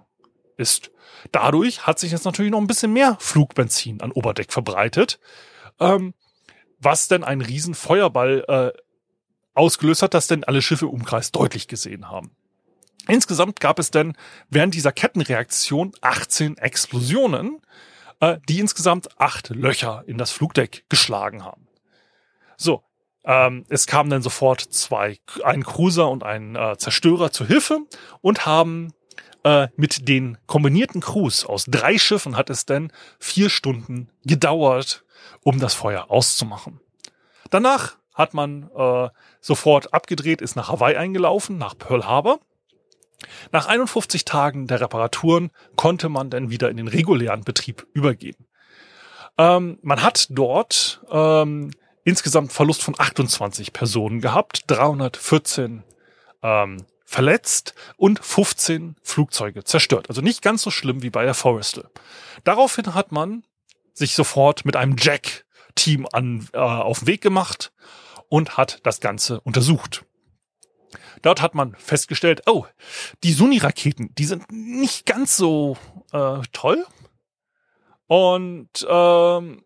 [0.57, 0.91] ist.
[1.33, 5.19] Dadurch hat sich jetzt natürlich noch ein bisschen mehr Flugbenzin an Oberdeck verbreitet,
[5.81, 6.15] ähm,
[6.79, 8.79] was denn einen riesen Feuerball äh,
[9.55, 12.31] ausgelöst hat, das denn alle Schiffe im Umkreis deutlich gesehen haben.
[13.09, 14.13] Insgesamt gab es denn
[14.51, 17.61] während dieser Kettenreaktion 18 Explosionen,
[18.21, 21.67] äh, die insgesamt acht Löcher in das Flugdeck geschlagen haben.
[22.59, 22.85] So,
[23.25, 27.81] ähm, es kamen dann sofort zwei, ein Cruiser und ein äh, Zerstörer zur Hilfe
[28.21, 28.93] und haben
[29.43, 35.05] äh, mit den kombinierten Crews aus drei Schiffen hat es dann vier Stunden gedauert,
[35.43, 36.81] um das Feuer auszumachen.
[37.49, 39.09] Danach hat man äh,
[39.41, 42.41] sofort abgedreht, ist nach Hawaii eingelaufen, nach Pearl Harbor
[43.53, 48.37] nach 51 Tagen der Reparaturen konnte man dann wieder in den regulären Betrieb übergehen.
[49.37, 51.71] Ähm, man hat dort ähm,
[52.05, 55.85] insgesamt Verlust von 28 Personen gehabt, 314
[56.43, 60.09] ähm, verletzt und 15 Flugzeuge zerstört.
[60.09, 61.89] Also nicht ganz so schlimm wie bei der Forrestal.
[62.45, 63.45] Daraufhin hat man
[63.95, 67.73] sich sofort mit einem Jack-Team äh, auf den Weg gemacht
[68.29, 70.05] und hat das Ganze untersucht.
[71.23, 72.67] Dort hat man festgestellt, oh,
[73.25, 75.77] die Suni-Raketen, die sind nicht ganz so
[76.13, 76.85] äh, toll.
[78.07, 79.63] Und ähm,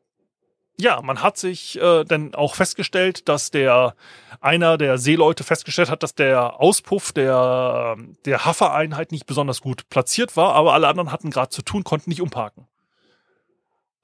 [0.78, 3.94] ja, man hat sich äh, dann auch festgestellt, dass der
[4.40, 10.36] einer der Seeleute festgestellt hat, dass der Auspuff der der Haffereinheit nicht besonders gut platziert
[10.36, 12.66] war, aber alle anderen hatten gerade zu tun, konnten nicht umparken.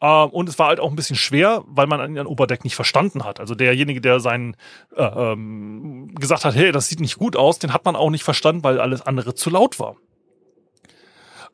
[0.01, 3.25] Ähm, und es war halt auch ein bisschen schwer, weil man an Oberdeck nicht verstanden
[3.25, 3.41] hat.
[3.41, 4.57] Also derjenige, der seinen
[4.95, 8.25] äh, ähm, gesagt hat, hey, das sieht nicht gut aus, den hat man auch nicht
[8.25, 9.97] verstanden, weil alles andere zu laut war.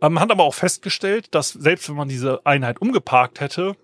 [0.02, 3.76] Ähm, man hat aber auch festgestellt, dass selbst wenn man diese Einheit umgeparkt hätte,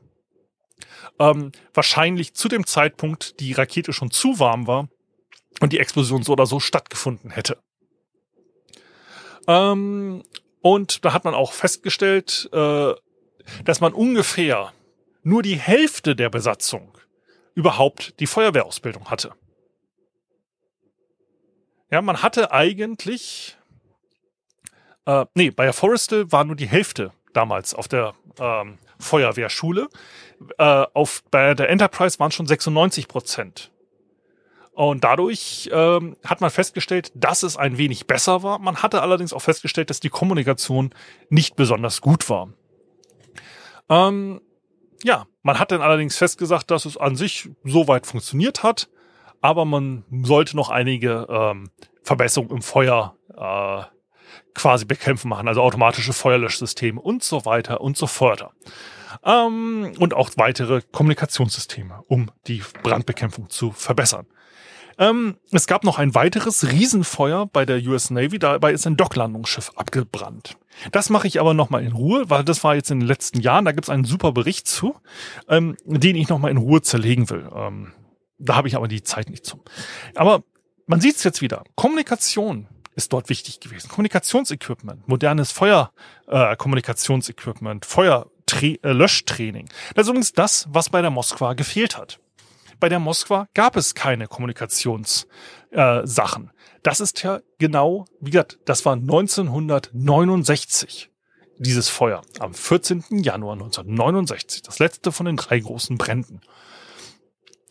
[1.18, 4.88] ähm, wahrscheinlich zu dem Zeitpunkt die Rakete schon zu warm war
[5.60, 7.58] und die Explosion so oder so stattgefunden hätte.
[9.46, 10.22] Ähm,
[10.62, 12.92] und da hat man auch festgestellt, äh,
[13.64, 14.72] dass man ungefähr
[15.22, 16.96] nur die Hälfte der Besatzung
[17.54, 19.32] überhaupt die Feuerwehrausbildung hatte.
[21.90, 23.56] Ja, man hatte eigentlich,
[25.06, 29.88] äh, nee, bei der Forrestal war nur die Hälfte damals auf der ähm, Feuerwehrschule.
[30.58, 30.64] Äh,
[30.94, 33.70] auf, bei der Enterprise waren schon 96 Prozent.
[34.72, 38.58] Und dadurch ähm, hat man festgestellt, dass es ein wenig besser war.
[38.60, 40.94] Man hatte allerdings auch festgestellt, dass die Kommunikation
[41.28, 42.48] nicht besonders gut war.
[43.90, 44.40] Ähm,
[45.02, 48.88] ja, man hat dann allerdings festgesagt, dass es an sich soweit funktioniert hat,
[49.40, 51.70] aber man sollte noch einige ähm,
[52.02, 53.82] Verbesserungen im Feuer äh,
[54.54, 58.46] quasi bekämpfen machen, also automatische Feuerlöschsysteme und so weiter und so fort.
[59.24, 64.26] Ähm, und auch weitere Kommunikationssysteme, um die Brandbekämpfung zu verbessern.
[65.00, 69.72] Ähm, es gab noch ein weiteres Riesenfeuer bei der US Navy, dabei ist ein Docklandungsschiff
[69.74, 70.58] abgebrannt.
[70.92, 73.64] Das mache ich aber nochmal in Ruhe, weil das war jetzt in den letzten Jahren,
[73.64, 74.94] da gibt es einen super Bericht zu,
[75.48, 77.48] ähm, den ich nochmal in Ruhe zerlegen will.
[77.54, 77.94] Ähm,
[78.38, 79.64] da habe ich aber die Zeit nicht zu.
[80.14, 80.42] Aber
[80.86, 81.64] man sieht es jetzt wieder.
[81.76, 83.88] Kommunikation ist dort wichtig gewesen.
[83.88, 89.70] Kommunikationsequipment, modernes Feuerkommunikationsequipment, äh, Feuerlöschtraining.
[89.94, 92.20] Das ist übrigens das, was bei der Moskwa gefehlt hat.
[92.80, 95.28] Bei der Moskwa gab es keine Kommunikationssachen.
[95.70, 96.50] Äh,
[96.82, 101.10] das ist ja genau, wie gesagt, das war 1969,
[101.58, 102.22] dieses Feuer.
[102.38, 103.04] Am 14.
[103.22, 106.40] Januar 1969, das letzte von den drei großen Bränden.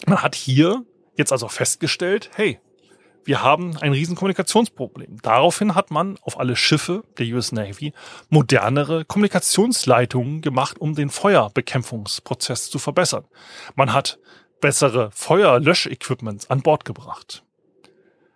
[0.05, 0.85] Man hat hier
[1.15, 2.59] jetzt also festgestellt, hey,
[3.25, 5.17] wir haben ein riesen Kommunikationsproblem.
[5.21, 7.91] Daraufhin hat man auf alle Schiffe der US Navy
[8.29, 13.25] modernere Kommunikationsleitungen gemacht, um den Feuerbekämpfungsprozess zu verbessern.
[13.75, 14.19] Man hat
[14.61, 17.43] bessere Feuerlöschequipments an Bord gebracht.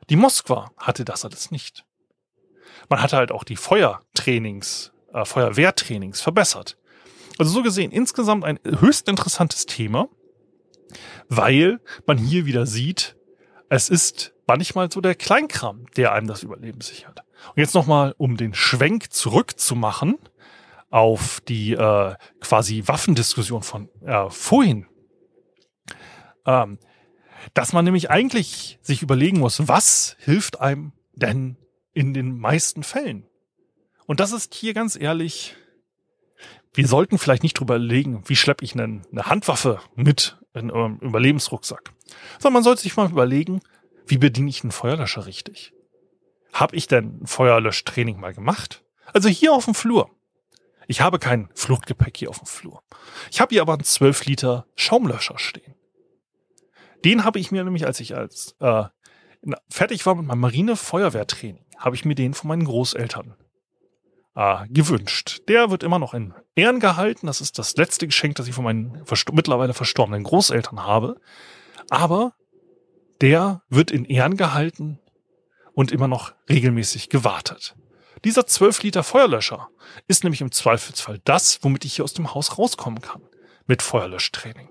[0.09, 1.85] Die Moskwa hatte das alles nicht.
[2.89, 6.77] Man hatte halt auch die Feuertrainings, äh, Feuerwehrtrainings verbessert.
[7.39, 10.07] Also so gesehen insgesamt ein höchst interessantes Thema,
[11.29, 13.15] weil man hier wieder sieht,
[13.69, 17.23] es ist manchmal so der Kleinkram, der einem das Überleben sichert.
[17.49, 20.19] Und jetzt nochmal, um den Schwenk zurückzumachen
[20.89, 24.85] auf die äh, quasi Waffendiskussion von äh, vorhin.
[26.45, 26.79] Ähm,
[27.53, 31.57] dass man nämlich eigentlich sich überlegen muss, was hilft einem denn
[31.93, 33.25] in den meisten Fällen?
[34.05, 35.55] Und das ist hier ganz ehrlich,
[36.73, 40.97] wir sollten vielleicht nicht drüber überlegen, wie schleppe ich eine, eine Handwaffe mit in einem
[40.97, 41.93] Überlebensrucksack.
[42.39, 43.61] Sondern man sollte sich mal überlegen,
[44.07, 45.73] wie bediene ich einen Feuerlöscher richtig?
[46.51, 48.83] Hab ich denn ein Feuerlöschtraining mal gemacht?
[49.13, 50.09] Also hier auf dem Flur.
[50.87, 52.83] Ich habe kein Fluchtgepäck hier auf dem Flur.
[53.31, 55.72] Ich habe hier aber einen 12 Liter Schaumlöscher stehen.
[57.03, 58.85] Den habe ich mir nämlich, als ich als äh,
[59.69, 63.35] fertig war mit meinem Marine-Feuerwehrtraining, habe ich mir den von meinen Großeltern
[64.35, 65.41] äh, gewünscht.
[65.47, 67.27] Der wird immer noch in Ehren gehalten.
[67.27, 71.19] Das ist das letzte Geschenk, das ich von meinen versto mittlerweile verstorbenen Großeltern habe.
[71.89, 72.33] Aber
[73.21, 74.99] der wird in Ehren gehalten
[75.73, 77.75] und immer noch regelmäßig gewartet.
[78.23, 79.69] Dieser 12 Liter Feuerlöscher
[80.07, 83.21] ist nämlich im Zweifelsfall das, womit ich hier aus dem Haus rauskommen kann.
[83.67, 84.69] Mit Feuerlöschtraining.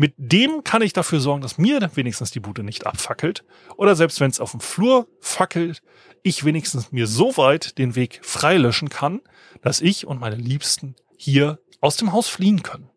[0.00, 3.44] Mit dem kann ich dafür sorgen, dass mir wenigstens die Bude nicht abfackelt.
[3.76, 5.82] Oder selbst wenn es auf dem Flur fackelt,
[6.22, 9.20] ich wenigstens mir so weit den Weg freilöschen kann,
[9.60, 12.88] dass ich und meine Liebsten hier aus dem Haus fliehen können.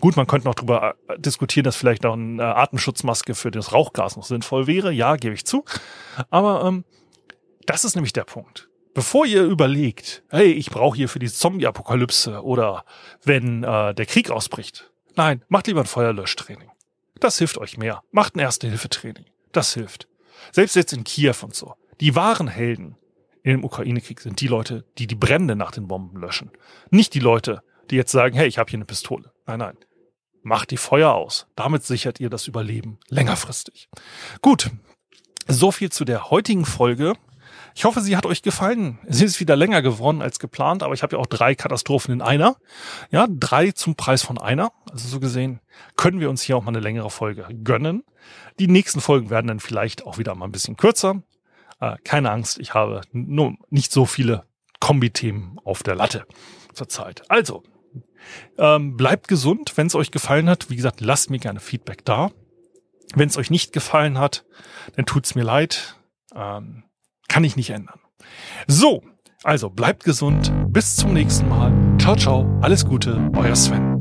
[0.00, 4.16] Gut, man könnte noch darüber äh, diskutieren, dass vielleicht auch eine Atemschutzmaske für das Rauchgas
[4.16, 4.92] noch sinnvoll wäre.
[4.92, 5.64] Ja, gebe ich zu.
[6.30, 6.84] Aber ähm,
[7.66, 8.68] das ist nämlich der Punkt.
[8.94, 12.84] Bevor ihr überlegt, hey, ich brauche hier für die Zombie-Apokalypse oder
[13.24, 16.70] wenn äh, der Krieg ausbricht, Nein, macht lieber ein Feuerlöschtraining.
[17.20, 18.02] Das hilft euch mehr.
[18.12, 19.24] Macht ein Erste-Hilfe-Training.
[19.52, 20.08] Das hilft.
[20.52, 21.74] Selbst jetzt in Kiew und so.
[22.00, 22.96] Die wahren Helden
[23.52, 26.50] dem Ukraine-Krieg sind die Leute, die die Brände nach den Bomben löschen.
[26.90, 29.32] Nicht die Leute, die jetzt sagen, hey, ich habe hier eine Pistole.
[29.46, 29.76] Nein, nein.
[30.42, 31.46] Macht die Feuer aus.
[31.56, 33.88] Damit sichert ihr das Überleben längerfristig.
[34.42, 34.70] Gut.
[35.46, 37.14] So viel zu der heutigen Folge.
[37.78, 38.98] Ich hoffe, sie hat euch gefallen.
[39.06, 42.20] Es ist wieder länger geworden als geplant, aber ich habe ja auch drei Katastrophen in
[42.20, 42.56] einer.
[43.12, 44.72] Ja, drei zum Preis von einer.
[44.90, 45.60] Also so gesehen
[45.94, 48.02] können wir uns hier auch mal eine längere Folge gönnen.
[48.58, 51.22] Die nächsten Folgen werden dann vielleicht auch wieder mal ein bisschen kürzer.
[51.78, 54.44] Äh, keine Angst, ich habe nur nicht so viele
[54.80, 56.26] Kombi-Themen auf der Latte
[56.74, 57.30] zurzeit.
[57.30, 57.62] Also,
[58.58, 60.68] ähm, bleibt gesund, wenn es euch gefallen hat.
[60.68, 62.32] Wie gesagt, lasst mir gerne Feedback da.
[63.14, 64.44] Wenn es euch nicht gefallen hat,
[64.96, 65.94] dann tut's mir leid.
[66.34, 66.82] Ähm,
[67.28, 68.00] kann ich nicht ändern.
[68.66, 69.02] So,
[69.44, 70.52] also bleibt gesund.
[70.68, 71.72] Bis zum nächsten Mal.
[71.98, 72.58] Ciao, ciao.
[72.60, 73.30] Alles Gute.
[73.36, 73.97] Euer Sven.